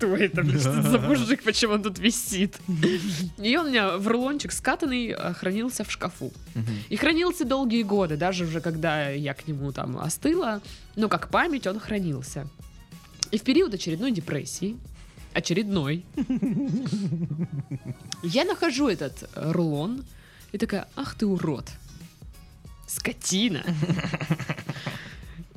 кто 0.04 0.16
это, 0.16 0.42
блин, 0.42 0.60
что 0.60 0.70
это 0.70 0.90
за 0.90 0.98
мужик, 0.98 1.42
почему 1.42 1.74
он 1.74 1.82
тут 1.82 1.98
висит? 1.98 2.58
И 3.38 3.56
он 3.56 3.66
у 3.66 3.70
меня 3.70 3.96
в 3.96 4.06
рулончик 4.06 4.52
скатанный 4.52 5.08
э, 5.08 5.32
хранился 5.34 5.84
в 5.84 5.90
шкафу. 5.90 6.32
И 6.88 6.96
хранился 6.96 7.44
долгие 7.44 7.82
годы, 7.82 8.16
даже 8.16 8.44
уже 8.44 8.60
когда 8.60 9.08
я 9.08 9.34
к 9.34 9.48
нему 9.48 9.72
там 9.72 9.98
остыла, 9.98 10.60
но 10.96 11.08
как 11.08 11.28
память 11.28 11.66
он 11.66 11.80
хранился. 11.80 12.46
И 13.30 13.38
в 13.38 13.42
период 13.42 13.74
очередной 13.74 14.12
депрессии, 14.12 14.76
очередной, 15.32 16.04
я 18.22 18.44
нахожу 18.44 18.88
этот 18.88 19.28
э, 19.34 19.52
рулон 19.52 20.04
и 20.52 20.58
такая, 20.58 20.86
ах 20.96 21.14
ты 21.14 21.26
урод, 21.26 21.70
скотина. 22.86 23.64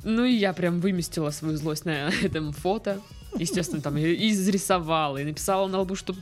Ну 0.04 0.24
и 0.24 0.32
я 0.32 0.52
прям 0.52 0.80
выместила 0.80 1.30
свою 1.30 1.56
злость 1.56 1.84
на 1.84 2.08
этом 2.22 2.52
фото. 2.52 3.00
Естественно, 3.36 3.80
там 3.82 3.96
и 3.98 4.30
изрисовала, 4.30 5.18
и 5.18 5.24
написала 5.24 5.68
на 5.68 5.80
лбу, 5.80 5.94
что 5.94 6.14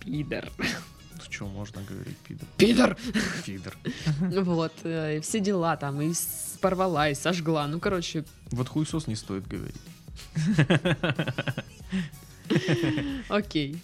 пидор. 0.00 0.50
Что 1.28 1.46
можно 1.46 1.80
говорить, 1.82 2.16
пидор? 2.18 2.48
Пидор! 2.56 2.96
Пидор. 3.46 3.76
Вот, 4.42 4.72
э, 4.82 5.18
и 5.18 5.20
все 5.20 5.40
дела 5.40 5.76
там, 5.76 6.00
и 6.00 6.12
порвала, 6.60 7.08
и 7.08 7.14
сожгла. 7.14 7.66
Ну, 7.66 7.78
короче, 7.80 8.24
Вот 8.50 8.68
хуесос 8.68 9.06
не 9.06 9.14
стоит 9.16 9.46
говорить. 9.46 9.76
окей. 13.28 13.80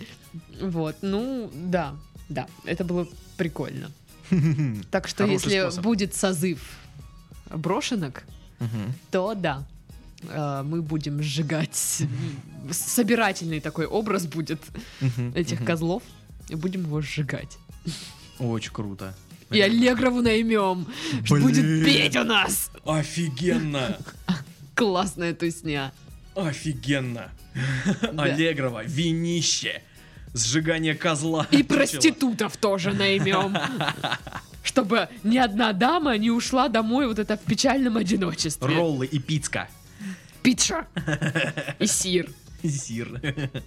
Вот, 0.61 0.97
ну, 1.03 1.51
да, 1.55 1.95
да, 2.29 2.47
это 2.65 2.85
было 2.85 3.07
прикольно. 3.37 3.91
Так 4.91 5.07
что 5.09 5.25
Хороший 5.25 5.45
если 5.45 5.61
способ. 5.63 5.85
будет 5.85 6.15
созыв 6.15 6.77
брошенок, 7.51 8.25
то 9.11 9.35
да, 9.35 9.65
мы 10.65 10.83
будем 10.83 11.23
сжигать. 11.23 12.03
Собирательный 12.71 13.61
такой 13.61 13.87
образ 13.87 14.27
будет 14.27 14.63
этих 15.35 15.65
козлов, 15.65 16.03
и 16.49 16.55
будем 16.55 16.83
его 16.83 17.01
сжигать. 17.01 17.59
Очень 18.39 18.73
круто. 18.73 19.15
И 19.51 19.61
Аллегрову 19.61 20.23
наймем, 20.23 20.87
будет 21.29 21.85
петь 21.85 22.17
у 22.17 22.25
нас. 22.25 22.71
Офигенно! 22.85 23.99
Классная 24.75 25.35
тусня. 25.35 25.93
Офигенно! 26.35 27.31
Аллегрова, 28.17 28.85
винище, 28.85 29.83
сжигание 30.35 30.95
козла. 30.95 31.47
И 31.51 31.63
проститутов 31.63 32.57
тоже 32.57 32.93
наймем. 32.93 33.57
Чтобы 34.63 35.09
ни 35.23 35.39
одна 35.39 35.73
дама 35.73 36.19
не 36.19 36.31
ушла 36.31 36.69
домой 36.69 37.07
вот 37.07 37.19
это 37.19 37.37
в 37.37 37.41
печальном 37.41 37.97
одиночестве. 37.97 38.67
Роллы 38.67 39.07
и 39.07 39.19
пицка. 39.19 39.69
Пицца. 40.47 40.87
И 41.81 41.87
сир. 41.89 42.31
Сир. 42.63 43.21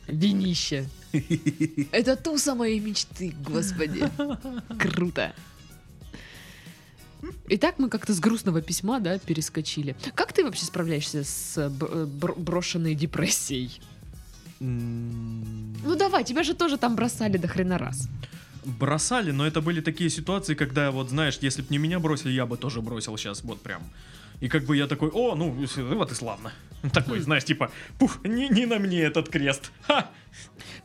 Винище. 0.07 0.85
Это 1.91 2.15
туса 2.15 2.55
моей 2.55 2.79
мечты, 2.79 3.35
господи. 3.41 4.09
Круто. 4.79 5.33
Итак, 7.49 7.75
мы 7.79 7.89
как-то 7.89 8.13
с 8.13 8.19
грустного 8.21 8.61
письма, 8.61 9.01
да, 9.01 9.19
перескочили. 9.19 9.93
Как 10.15 10.31
ты 10.31 10.45
вообще 10.45 10.63
справляешься 10.63 11.25
с 11.25 11.57
э, 11.57 11.69
э, 11.69 12.05
бр- 12.05 12.35
брошенной 12.37 12.95
депрессией? 12.95 13.81
Ну 14.61 15.95
давай, 15.97 16.23
тебя 16.23 16.43
же 16.43 16.53
тоже 16.53 16.77
там 16.77 16.95
бросали 16.95 17.37
до 17.37 17.49
хрена 17.49 17.77
раз. 17.77 18.07
Бросали, 18.63 19.31
но 19.31 19.45
это 19.45 19.59
были 19.59 19.81
такие 19.81 20.09
ситуации, 20.09 20.53
когда, 20.55 20.91
вот 20.91 21.09
знаешь, 21.09 21.37
если 21.41 21.61
бы 21.61 21.67
не 21.71 21.77
меня 21.77 21.99
бросили, 21.99 22.31
я 22.31 22.45
бы 22.45 22.55
тоже 22.55 22.81
бросил 22.81 23.17
сейчас, 23.17 23.43
вот 23.43 23.61
прям. 23.61 23.81
И 24.41 24.47
как 24.47 24.63
бы 24.63 24.77
я 24.77 24.87
такой, 24.87 25.09
о, 25.09 25.35
ну, 25.35 25.51
вот 25.51 26.11
и 26.11 26.15
славно. 26.15 26.51
Такой, 26.93 27.19
знаешь, 27.19 27.43
типа, 27.43 27.71
пух, 27.97 28.23
не, 28.23 28.47
не 28.47 28.65
на 28.65 28.79
мне 28.79 29.01
этот 29.01 29.27
крест. 29.27 29.71
Ха! 29.81 30.09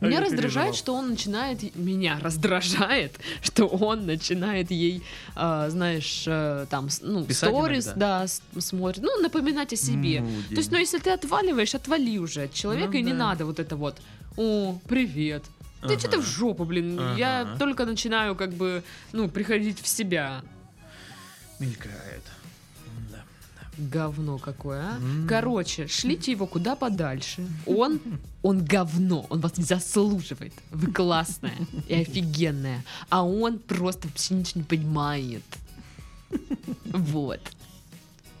А 0.01 0.05
Меня 0.05 0.17
я 0.19 0.25
раздражает, 0.25 0.75
что 0.75 0.93
он 0.93 1.11
начинает... 1.11 1.73
Меня 1.75 2.19
раздражает, 2.21 3.17
что 3.41 3.65
он 3.67 4.05
начинает 4.05 4.71
ей, 4.71 5.03
а, 5.35 5.69
знаешь, 5.69 6.25
э, 6.27 6.65
там, 6.69 6.89
ну, 7.01 7.23
Писать 7.23 7.49
сторис, 7.49 7.85
иногда? 7.87 8.27
да, 8.53 8.61
смотрит, 8.61 9.03
ну, 9.03 9.21
напоминать 9.21 9.71
о 9.71 9.77
себе. 9.77 10.19
Ну, 10.19 10.29
То 10.49 10.57
есть, 10.57 10.71
ну, 10.71 10.77
если 10.77 10.99
ты 10.99 11.11
отваливаешь, 11.11 11.73
отвали 11.75 12.17
уже 12.17 12.43
от 12.43 12.53
человека, 12.53 12.91
Ну 12.91 12.99
и 12.99 13.01
не 13.03 13.13
да. 13.13 13.17
надо 13.17 13.45
вот 13.45 13.59
это 13.59 13.77
вот, 13.77 13.95
о, 14.35 14.77
привет. 14.89 15.43
Да 15.81 15.89
Ага. 15.91 15.99
что-то 15.99 16.19
в 16.19 16.25
жопу, 16.25 16.65
блин. 16.65 17.15
Я 17.15 17.41
Ага. 17.41 17.57
только 17.57 17.85
начинаю, 17.85 18.35
как 18.35 18.51
бы, 18.51 18.83
ну, 19.13 19.29
приходить 19.29 19.79
в 19.81 19.87
себя. 19.87 20.41
Мелькает. 21.59 22.23
Говно 23.77 24.37
какое, 24.37 24.81
а? 24.81 24.99
Короче, 25.27 25.87
шлите 25.87 26.31
его 26.31 26.47
куда 26.47 26.75
подальше. 26.75 27.47
Он, 27.65 27.99
он 28.41 28.63
говно, 28.63 29.25
он 29.29 29.39
вас 29.41 29.57
не 29.57 29.63
заслуживает. 29.63 30.53
Вы 30.71 30.91
классная 30.91 31.55
и 31.87 31.93
офигенная. 31.95 32.83
А 33.09 33.25
он 33.25 33.59
просто 33.59 34.07
вообще 34.07 34.35
ничего 34.35 34.61
не 34.61 34.65
понимает. 34.65 35.43
Вот. 36.85 37.41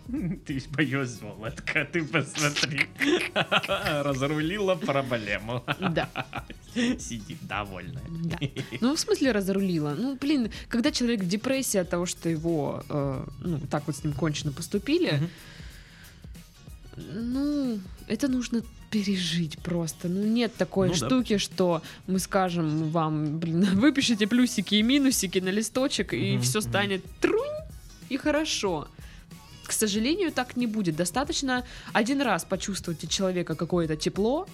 Ты 0.45 0.61
боюсь, 0.71 1.09
золотка, 1.09 1.85
ты 1.91 2.03
посмотри. 2.03 2.81
Разрулила 4.03 4.75
проблему. 4.75 5.63
Да, 5.79 6.09
Сидит 6.99 7.37
довольная. 7.41 8.03
да. 8.09 8.37
Ну, 8.81 8.95
в 8.95 8.99
смысле 8.99 9.31
разрулила? 9.31 9.95
Ну, 9.97 10.15
блин, 10.15 10.51
когда 10.67 10.91
человек 10.91 11.21
в 11.21 11.27
депрессии 11.27 11.77
от 11.79 11.89
того, 11.89 12.05
что 12.05 12.29
его, 12.29 12.83
э, 12.89 13.25
ну, 13.41 13.59
так 13.69 13.87
вот 13.87 13.95
с 13.95 14.03
ним 14.03 14.13
кончено 14.13 14.51
поступили, 14.51 15.21
ну, 16.97 17.79
это 18.07 18.27
нужно 18.27 18.61
пережить 18.91 19.57
просто. 19.59 20.07
Ну, 20.07 20.23
нет 20.23 20.53
такой 20.55 20.87
Ну 20.89 20.93
да. 20.99 21.05
штуки, 21.07 21.37
что 21.37 21.81
мы 22.07 22.19
скажем 22.19 22.89
вам, 22.91 23.39
блин, 23.39 23.65
выпишите 23.79 24.27
плюсики 24.27 24.75
и 24.75 24.83
минусики 24.83 25.39
на 25.39 25.49
листочек, 25.49 26.13
и 26.13 26.37
все 26.37 26.61
станет 26.61 27.03
трунь, 27.19 27.41
и 28.09 28.17
хорошо. 28.17 28.87
К 29.65 29.71
сожалению, 29.71 30.31
так 30.31 30.55
не 30.57 30.67
будет. 30.67 30.95
Достаточно 30.95 31.63
один 31.93 32.21
раз 32.21 32.45
почувствовать 32.45 33.03
от 33.03 33.09
человека 33.09 33.55
какое-то 33.55 33.95
тепло, 33.95 34.47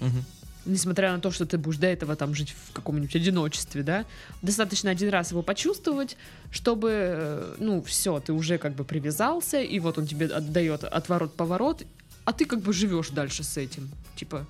Мгм. 0.00 0.24
несмотря 0.66 1.12
на 1.12 1.20
то, 1.20 1.30
что 1.30 1.44
ты 1.44 1.58
будешь 1.58 1.78
до 1.78 1.86
этого 1.86 2.16
там 2.16 2.34
жить 2.34 2.54
в 2.68 2.72
каком-нибудь 2.72 3.14
одиночестве, 3.14 3.82
да, 3.82 4.04
достаточно 4.42 4.90
один 4.90 5.10
раз 5.10 5.30
его 5.32 5.42
почувствовать, 5.42 6.16
чтобы, 6.50 6.88
э, 6.92 7.54
ну, 7.58 7.82
все, 7.82 8.20
ты 8.20 8.32
уже 8.32 8.58
как 8.58 8.74
бы 8.74 8.84
привязался, 8.84 9.60
и 9.60 9.78
вот 9.80 9.98
он 9.98 10.06
тебе 10.06 10.26
отдает 10.26 10.84
отворот-поворот, 10.84 11.82
а 12.24 12.32
ты 12.32 12.46
как 12.46 12.60
бы 12.60 12.72
живешь 12.72 13.10
дальше 13.10 13.44
с 13.44 13.56
этим. 13.58 13.90
Типа, 14.16 14.46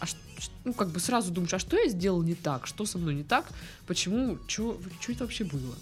а 0.00 0.06
ш- 0.06 0.16
ну, 0.64 0.72
как 0.74 0.88
бы 0.88 0.98
сразу 1.00 1.30
думаешь, 1.30 1.54
а 1.54 1.58
что 1.60 1.76
я 1.76 1.88
сделал 1.88 2.22
не 2.22 2.34
так? 2.34 2.66
Что 2.66 2.84
со 2.86 2.98
мной 2.98 3.14
не 3.14 3.22
так? 3.24 3.44
Почему? 3.86 4.38
Что 4.48 4.76
это 5.08 5.24
вообще 5.24 5.44
было? 5.44 5.74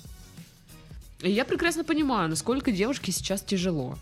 И 1.23 1.31
я 1.31 1.45
прекрасно 1.45 1.85
понимаю, 1.85 2.29
насколько 2.29 2.73
девушке 2.73 3.13
сейчас 3.13 3.43
тяжело. 3.43 3.99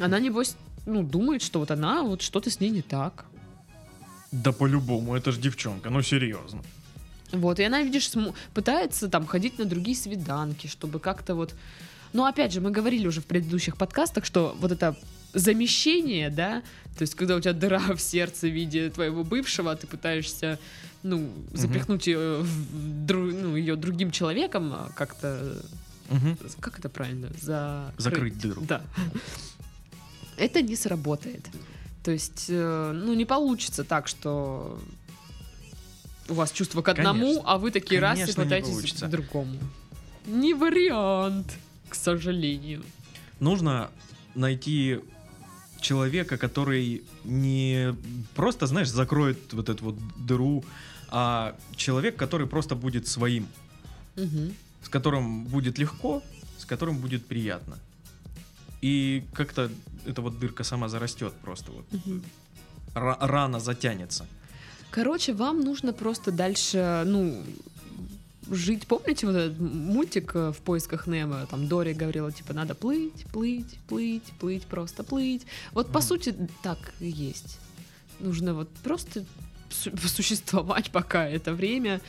Она, 0.00 0.20
небось, 0.20 0.56
ну, 0.86 1.02
думает, 1.02 1.42
что 1.42 1.58
вот 1.58 1.70
она, 1.70 2.02
вот 2.02 2.22
что-то 2.22 2.50
с 2.50 2.60
ней 2.60 2.70
не 2.70 2.82
так. 2.82 3.24
Да 4.32 4.52
по-любому, 4.52 5.14
это 5.14 5.32
ж 5.32 5.38
девчонка, 5.38 5.90
ну 5.90 6.02
серьезно. 6.02 6.62
Вот, 7.32 7.58
и 7.58 7.64
она, 7.64 7.82
видишь, 7.82 8.08
см- 8.10 8.34
пытается 8.54 9.08
там 9.08 9.26
ходить 9.26 9.58
на 9.58 9.64
другие 9.64 9.96
свиданки, 9.96 10.66
чтобы 10.66 11.00
как-то 11.00 11.34
вот... 11.34 11.54
Ну, 12.12 12.24
опять 12.24 12.52
же, 12.52 12.60
мы 12.60 12.70
говорили 12.70 13.06
уже 13.06 13.20
в 13.20 13.26
предыдущих 13.26 13.76
подкастах, 13.76 14.24
что 14.24 14.56
вот 14.60 14.72
это 14.72 14.96
замещение, 15.34 16.30
да, 16.30 16.62
то 16.96 17.02
есть 17.02 17.14
когда 17.14 17.36
у 17.36 17.40
тебя 17.40 17.52
дыра 17.52 17.78
в 17.94 18.00
сердце 18.00 18.48
в 18.48 18.52
виде 18.52 18.88
твоего 18.90 19.22
бывшего, 19.22 19.76
ты 19.76 19.86
пытаешься, 19.86 20.58
ну, 21.02 21.30
запихнуть 21.52 22.06
ее, 22.06 22.44
дру- 23.06 23.38
ну, 23.42 23.54
ее 23.56 23.76
другим 23.76 24.10
человеком, 24.10 24.72
а 24.72 24.90
как-то, 24.96 25.62
как 26.60 26.78
это 26.78 26.88
правильно, 26.88 27.28
за 27.40 27.92
Закрыть 27.98 28.38
дыру. 28.38 28.62
Да. 28.62 28.82
Это 30.38 30.62
не 30.62 30.76
сработает. 30.76 31.46
То 32.02 32.12
есть, 32.12 32.46
э, 32.48 32.92
ну, 32.94 33.14
не 33.14 33.24
получится 33.24 33.82
так, 33.82 34.06
что 34.06 34.78
у 36.28 36.34
вас 36.34 36.52
чувство 36.52 36.82
к 36.82 36.88
одному, 36.88 37.26
Конечно. 37.26 37.42
а 37.46 37.58
вы 37.58 37.70
такие 37.70 38.00
раз 38.00 38.28
и 38.28 38.32
пытаетесь 38.32 38.92
к 39.02 39.06
другому. 39.08 39.58
Не 40.26 40.54
вариант, 40.54 41.52
к 41.88 41.94
сожалению. 41.94 42.82
Нужно 43.40 43.90
найти 44.34 45.00
человека, 45.80 46.36
который 46.38 47.02
не 47.24 47.94
просто, 48.34 48.66
знаешь, 48.66 48.88
закроет 48.90 49.52
вот 49.52 49.68
эту 49.68 49.84
вот 49.84 49.96
дыру, 50.16 50.64
а 51.08 51.54
человек, 51.76 52.16
который 52.16 52.46
просто 52.46 52.74
будет 52.74 53.06
своим, 53.06 53.46
Мгм. 54.16 54.54
с 54.82 54.88
которым 54.88 55.44
будет 55.44 55.78
легко, 55.78 56.22
с 56.58 56.64
которым 56.64 56.98
будет 56.98 57.26
приятно. 57.26 57.78
И 58.82 59.22
как-то 59.34 59.70
эта 60.06 60.22
вот 60.22 60.38
дырка 60.38 60.64
сама 60.64 60.88
зарастет 60.88 61.32
просто 61.42 61.72
вот. 61.72 61.86
Ра- 62.94 63.16
рано 63.20 63.60
затянется. 63.60 64.26
Короче, 64.90 65.32
вам 65.34 65.60
нужно 65.60 65.92
просто 65.92 66.32
дальше, 66.32 67.02
ну, 67.06 67.42
жить. 68.50 68.86
Помните 68.86 69.26
вот 69.26 69.36
этот 69.36 69.58
мультик 69.60 70.32
э, 70.34 70.52
в 70.52 70.58
поисках 70.58 71.06
Немо? 71.06 71.46
Там 71.50 71.68
Дори 71.68 71.94
говорила, 71.94 72.30
типа, 72.32 72.52
надо 72.54 72.74
плыть, 72.74 73.24
плыть, 73.32 73.78
плыть, 73.88 74.24
плыть, 74.40 74.64
просто 74.64 75.02
плыть. 75.02 75.46
Вот 75.72 75.86
по 75.88 75.98
Мгм. 75.98 76.02
сути 76.08 76.34
так 76.62 76.78
и 77.00 77.08
есть. 77.08 77.58
Нужно 78.20 78.54
вот 78.54 78.68
просто 78.82 79.24
су- 79.70 79.96
существовать 80.08 80.90
пока 80.90 81.28
это 81.28 81.52
время, 81.52 82.00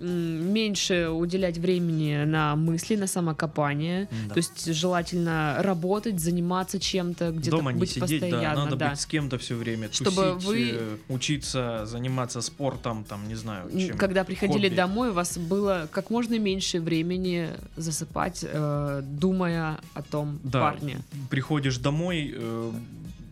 меньше 0.00 1.08
уделять 1.08 1.58
времени 1.58 2.24
на 2.24 2.56
мысли, 2.56 2.96
на 2.96 3.06
самокопание. 3.06 4.08
Да. 4.28 4.34
То 4.34 4.38
есть 4.38 4.72
желательно 4.74 5.56
работать, 5.60 6.20
заниматься 6.20 6.78
чем-то, 6.80 7.30
где-то 7.32 7.56
Дома 7.58 7.72
не 7.72 7.80
быть 7.80 7.90
сидеть, 7.90 8.20
да, 8.20 8.26
постоянно. 8.28 8.64
надо 8.64 8.76
да. 8.76 8.90
быть 8.90 9.00
с 9.00 9.06
кем-то 9.06 9.38
все 9.38 9.54
время, 9.54 9.88
Чтобы 9.92 10.34
тусить, 10.34 10.46
вы- 10.46 10.70
э, 10.72 10.96
учиться, 11.08 11.86
заниматься 11.86 12.40
спортом, 12.40 13.04
там, 13.04 13.28
не 13.28 13.34
знаю, 13.34 13.70
чем. 13.70 13.96
Когда 13.96 14.24
приходили 14.24 14.68
хобби. 14.68 14.76
домой, 14.76 15.10
у 15.10 15.12
вас 15.12 15.38
было 15.38 15.88
как 15.92 16.10
можно 16.10 16.38
меньше 16.38 16.80
времени 16.80 17.48
засыпать, 17.76 18.40
э, 18.42 19.02
думая 19.04 19.78
о 19.94 20.02
том 20.02 20.40
Да. 20.42 20.60
парне. 20.60 20.98
Приходишь 21.30 21.78
домой, 21.78 22.32
э, 22.36 22.72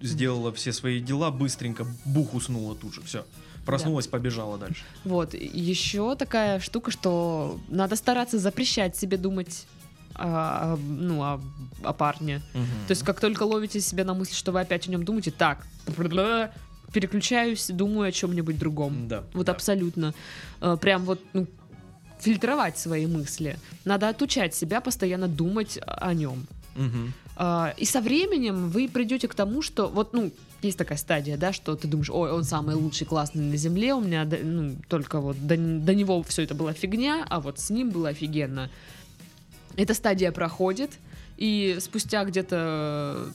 сделала 0.00 0.52
все 0.52 0.72
свои 0.72 1.00
дела, 1.00 1.30
быстренько, 1.30 1.86
бух, 2.04 2.34
уснула 2.34 2.74
тут 2.74 2.94
же, 2.94 3.02
все. 3.02 3.24
Проснулась, 3.64 4.06
побежала 4.06 4.58
дальше. 4.58 4.82
Вот, 5.04 5.34
еще 5.34 6.14
такая 6.16 6.58
штука, 6.60 6.90
что 6.90 7.60
надо 7.68 7.96
стараться 7.96 8.38
запрещать 8.38 8.96
себе 8.96 9.16
думать 9.16 9.66
о, 10.14 10.74
о- 10.74 10.76
ну, 10.76 11.22
о, 11.22 11.40
о 11.82 11.92
парне. 11.92 12.40
То 12.52 12.90
есть, 12.90 13.02
как 13.04 13.20
только 13.20 13.44
ловите 13.44 13.80
себя 13.80 14.04
на 14.04 14.14
мысли, 14.14 14.34
что 14.34 14.52
вы 14.52 14.60
опять 14.60 14.88
о 14.88 14.90
нем 14.90 15.04
думаете, 15.04 15.30
так, 15.30 15.66
переключаюсь, 16.92 17.68
думаю 17.68 18.08
о 18.08 18.12
чем-нибудь 18.12 18.58
другом. 18.58 19.08
Да. 19.08 19.24
Вот 19.32 19.46
да. 19.46 19.52
абсолютно. 19.52 20.14
Э, 20.60 20.76
Прям 20.80 21.04
вот, 21.04 21.20
ну, 21.32 21.46
фильтровать 22.20 22.78
свои 22.78 23.06
мысли. 23.06 23.56
Надо 23.84 24.08
отучать 24.08 24.54
себя 24.54 24.80
постоянно 24.80 25.28
думать 25.28 25.78
о 25.86 26.12
нем. 26.14 26.46
Мгм. 26.76 27.12
А, 27.36 27.74
И 27.78 27.84
со 27.84 28.00
временем 28.00 28.68
вы 28.68 28.88
придете 28.88 29.28
к 29.28 29.34
тому, 29.34 29.62
что 29.62 29.88
вот, 29.88 30.12
ну, 30.12 30.30
есть 30.60 30.78
такая 30.78 30.98
стадия, 30.98 31.36
да, 31.36 31.52
что 31.52 31.74
ты 31.76 31.88
думаешь, 31.88 32.10
ой, 32.10 32.30
он 32.30 32.44
самый 32.44 32.74
лучший, 32.74 33.06
классный 33.06 33.42
на 33.42 33.56
земле, 33.56 33.94
у 33.94 34.00
меня, 34.00 34.24
ну, 34.24 34.76
только 34.88 35.20
вот 35.20 35.36
до, 35.46 35.56
до 35.56 35.94
него 35.94 36.22
все 36.22 36.42
это 36.42 36.54
была 36.54 36.72
фигня, 36.72 37.26
а 37.28 37.40
вот 37.40 37.58
с 37.58 37.70
ним 37.70 37.90
было 37.90 38.10
офигенно. 38.10 38.70
Эта 39.76 39.94
стадия 39.94 40.30
проходит, 40.32 40.90
и 41.38 41.78
спустя 41.80 42.24
где-то, 42.24 43.26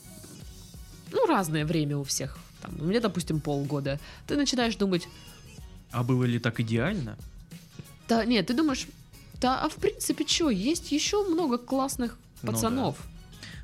ну, 1.12 1.26
разное 1.26 1.66
время 1.66 1.98
у 1.98 2.04
всех, 2.04 2.38
там, 2.62 2.76
у 2.80 2.86
меня, 2.86 3.02
допустим, 3.02 3.40
полгода, 3.42 4.00
ты 4.28 4.38
начинаешь 4.38 4.76
думать, 4.76 5.08
А 5.92 6.04
было 6.04 6.24
ли 6.24 6.40
так 6.40 6.60
идеально? 6.60 7.18
да, 8.08 8.24
нет, 8.24 8.48
ты 8.48 8.54
думаешь, 8.54 8.88
да, 9.42 9.62
а 9.62 9.70
в 9.70 9.76
принципе, 9.76 10.26
что, 10.26 10.50
есть 10.50 10.92
еще 10.92 11.28
много 11.28 11.58
классных 11.58 12.18
Ну 12.44 12.52
да. 12.94 12.98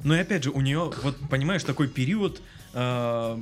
Но 0.03 0.15
и 0.15 0.19
опять 0.19 0.43
же, 0.43 0.51
у 0.51 0.61
нее, 0.61 0.91
вот 1.03 1.17
понимаешь, 1.29 1.63
такой 1.63 1.87
период 1.87 2.41
э, 2.73 3.39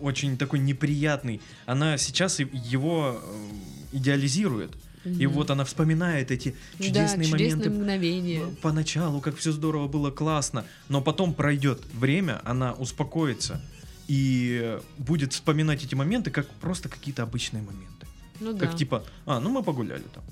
очень 0.00 0.36
такой 0.36 0.58
неприятный. 0.58 1.40
Она 1.66 1.96
сейчас 1.98 2.40
и- 2.40 2.48
его 2.52 3.20
э, 3.22 3.96
идеализирует. 3.96 4.72
И 5.04 5.26
Мгм. 5.26 5.34
вот 5.36 5.50
она 5.50 5.64
вспоминает 5.64 6.32
эти 6.32 6.56
чудесные 6.78 6.92
да, 6.92 7.08
чудесные 7.14 7.30
моменты 7.30 7.70
мгновения. 7.70 8.42
поначалу, 8.60 9.20
как 9.20 9.36
все 9.36 9.52
здорово 9.52 9.86
было, 9.86 10.10
классно. 10.10 10.64
Но 10.88 11.00
потом 11.00 11.32
пройдет 11.32 11.80
время, 11.94 12.40
она 12.44 12.72
успокоится 12.72 13.60
и 14.08 14.78
будет 14.98 15.32
вспоминать 15.32 15.84
эти 15.84 15.94
моменты 15.94 16.30
как 16.32 16.48
просто 16.60 16.88
какие-то 16.88 17.22
обычные 17.22 17.62
моменты. 17.62 18.06
Ну 18.40 18.52
да. 18.52 18.66
Как 18.66 18.76
типа, 18.76 19.04
а, 19.26 19.38
ну 19.40 19.48
мы 19.50 19.62
погуляли 19.62 20.02
там. 20.14 20.24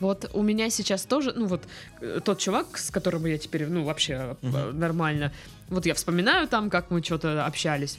Вот 0.00 0.30
у 0.34 0.42
меня 0.42 0.70
сейчас 0.70 1.02
тоже, 1.04 1.32
ну 1.36 1.46
вот 1.46 1.62
э, 2.00 2.20
тот 2.24 2.38
чувак, 2.40 2.76
с 2.78 2.90
которым 2.90 3.26
я 3.26 3.38
теперь, 3.38 3.66
ну 3.66 3.84
вообще 3.84 4.36
Мгм. 4.42 4.78
нормально, 4.78 5.32
вот 5.68 5.86
я 5.86 5.94
вспоминаю 5.94 6.48
там, 6.48 6.68
как 6.70 6.90
мы 6.90 7.02
что-то 7.02 7.46
общались. 7.46 7.98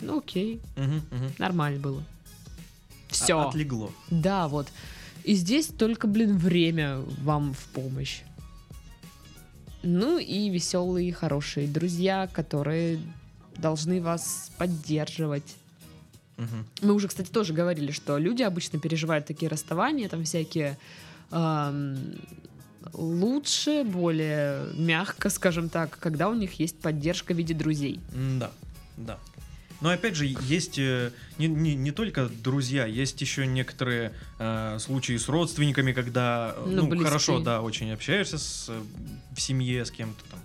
Ну 0.00 0.18
окей, 0.18 0.60
Мгм, 0.76 1.02
мгм. 1.10 1.32
нормально 1.38 1.80
было. 1.80 2.02
А- 3.10 3.12
Все. 3.12 3.48
Отлегло. 3.48 3.90
Да, 4.10 4.48
вот. 4.48 4.68
И 5.24 5.34
здесь 5.34 5.66
только, 5.68 6.06
блин, 6.06 6.36
время 6.36 6.98
вам 7.22 7.54
в 7.54 7.64
помощь. 7.68 8.20
Ну 9.82 10.18
и 10.18 10.48
веселые, 10.50 11.12
хорошие 11.12 11.66
друзья, 11.68 12.28
которые 12.32 12.98
должны 13.56 14.00
вас 14.02 14.50
поддерживать. 14.58 15.56
Мгм. 16.36 16.66
Мы 16.82 16.94
уже, 16.94 17.08
кстати, 17.08 17.30
тоже 17.30 17.52
говорили, 17.52 17.92
что 17.92 18.18
люди 18.18 18.42
обычно 18.42 18.78
переживают 18.80 19.26
такие 19.26 19.48
расставания, 19.48 20.08
там 20.08 20.24
всякие 20.24 20.78
лучше, 22.92 23.84
более 23.84 24.72
мягко, 24.74 25.30
скажем 25.30 25.68
так, 25.68 25.98
когда 25.98 26.28
у 26.28 26.34
них 26.34 26.54
есть 26.60 26.78
поддержка 26.80 27.34
в 27.34 27.36
виде 27.36 27.54
друзей. 27.54 28.00
Да, 28.12 28.50
да. 28.96 29.18
Но 29.80 29.90
опять 29.90 30.14
же, 30.16 30.24
есть 30.24 30.78
э, 30.78 31.12
не, 31.36 31.46
не, 31.46 31.74
не 31.74 31.90
только 31.90 32.28
друзья, 32.28 32.86
есть 32.86 33.20
еще 33.20 33.46
некоторые 33.46 34.14
э, 34.38 34.78
случаи 34.78 35.16
с 35.16 35.28
родственниками, 35.28 35.92
когда 35.92 36.54
э, 36.56 36.62
Ну, 36.66 36.82
ну, 36.82 36.88
близкие. 36.88 37.08
хорошо, 37.08 37.40
да, 37.40 37.60
очень 37.60 37.92
общаешься 37.92 38.38
с, 38.38 38.66
э, 38.68 38.82
в 39.34 39.40
семье 39.40 39.84
с 39.84 39.90
кем-то 39.90 40.24
там. 40.30 40.40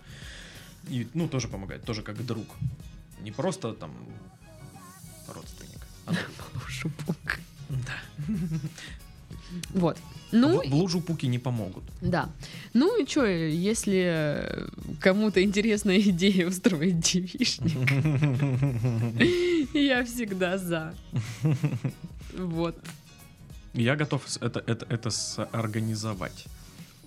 И, 0.89 1.07
ну, 1.13 1.29
тоже 1.29 1.47
помогает, 1.47 1.83
тоже 1.83 2.01
как 2.01 2.25
друг. 2.25 2.47
Не 3.21 3.31
просто 3.31 3.73
там 3.73 3.93
родственник. 5.27 5.79
а 6.05 6.13
друг. 6.13 6.25
Боже 6.55 6.91
мой. 7.07 7.15
Да. 7.69 8.27
Вот. 9.73 9.97
Ну, 10.31 10.61
в, 10.61 10.69
в 10.69 10.73
лужу 10.75 11.01
пуки 11.01 11.25
не 11.25 11.39
помогут. 11.39 11.83
да. 12.01 12.29
Ну 12.73 13.01
и 13.01 13.07
что, 13.07 13.25
если 13.25 14.67
кому-то 14.99 15.43
интересная 15.43 15.99
идея 16.11 16.47
устроить 16.47 16.99
девишник, 16.99 17.77
я 19.73 20.03
всегда 20.05 20.57
за. 20.57 20.93
Вот. 22.37 22.77
Я 23.73 23.95
готов 23.95 24.23
это, 24.39 24.63
это, 24.67 24.85
это 24.87 25.09
организовать. 25.51 26.45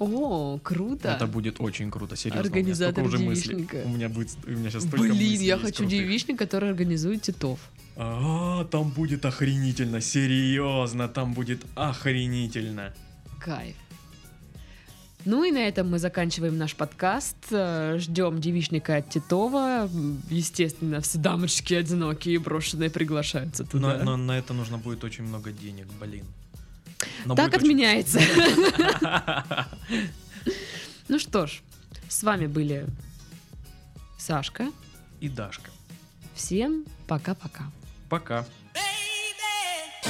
О, 0.03 0.59
круто. 0.63 1.09
Это 1.11 1.27
будет 1.27 1.61
очень 1.61 1.91
круто, 1.91 2.17
серьезно. 2.17 2.41
у 2.41 2.45
меня 2.45 2.49
Организатор 2.59 3.05
уже 3.05 3.19
мыслей. 3.19 3.55
девичника. 3.57 3.83
У 3.85 3.89
меня 3.89 4.09
будет, 4.09 4.31
у 4.47 4.51
меня 4.51 4.71
сейчас 4.71 4.85
Блин, 4.87 5.41
я 5.41 5.57
хочу 5.59 5.79
крутых. 5.79 5.91
девичник, 5.91 6.39
который 6.39 6.71
организует 6.71 7.23
титов. 7.23 7.59
А, 7.97 8.65
там 8.65 8.91
будет 8.91 9.25
охренительно, 9.27 10.01
серьезно, 10.01 11.09
там 11.09 11.35
будет 11.35 11.63
охренительно. 11.75 12.93
Кайф. 13.39 13.77
Ну 15.25 15.45
и 15.45 15.53
на 15.53 15.59
этом 15.69 15.89
мы 15.89 16.01
заканчиваем 16.01 16.59
наш 16.59 16.75
подкаст. 16.75 17.37
Э, 17.53 17.97
Ждем 18.01 18.41
девичника 18.41 18.97
от 18.97 19.09
Титова. 19.11 19.89
Естественно, 20.31 21.01
все 21.01 21.19
дамочки 21.19 21.75
одинокие 21.75 22.35
и 22.35 22.39
брошенные 22.39 22.91
приглашаются 22.91 23.63
Но, 23.63 23.69
туда. 23.71 24.03
но 24.03 24.17
на 24.17 24.37
это 24.37 24.53
нужно 24.53 24.79
будет 24.79 25.05
очень 25.05 25.23
много 25.23 25.53
денег, 25.53 25.87
блин. 26.01 26.25
Но 27.25 27.35
так 27.35 27.55
отменяется. 27.55 28.21
Ну 31.09 31.19
что 31.19 31.47
ж, 31.47 31.61
с 32.09 32.23
вами 32.23 32.47
были 32.47 32.87
Сашка. 34.19 34.73
И 35.21 35.29
Дашка. 35.29 35.71
Всем 36.35 36.87
пока-пока. 37.07 37.65
Пока. 38.09 38.47
Baby, 38.73 40.03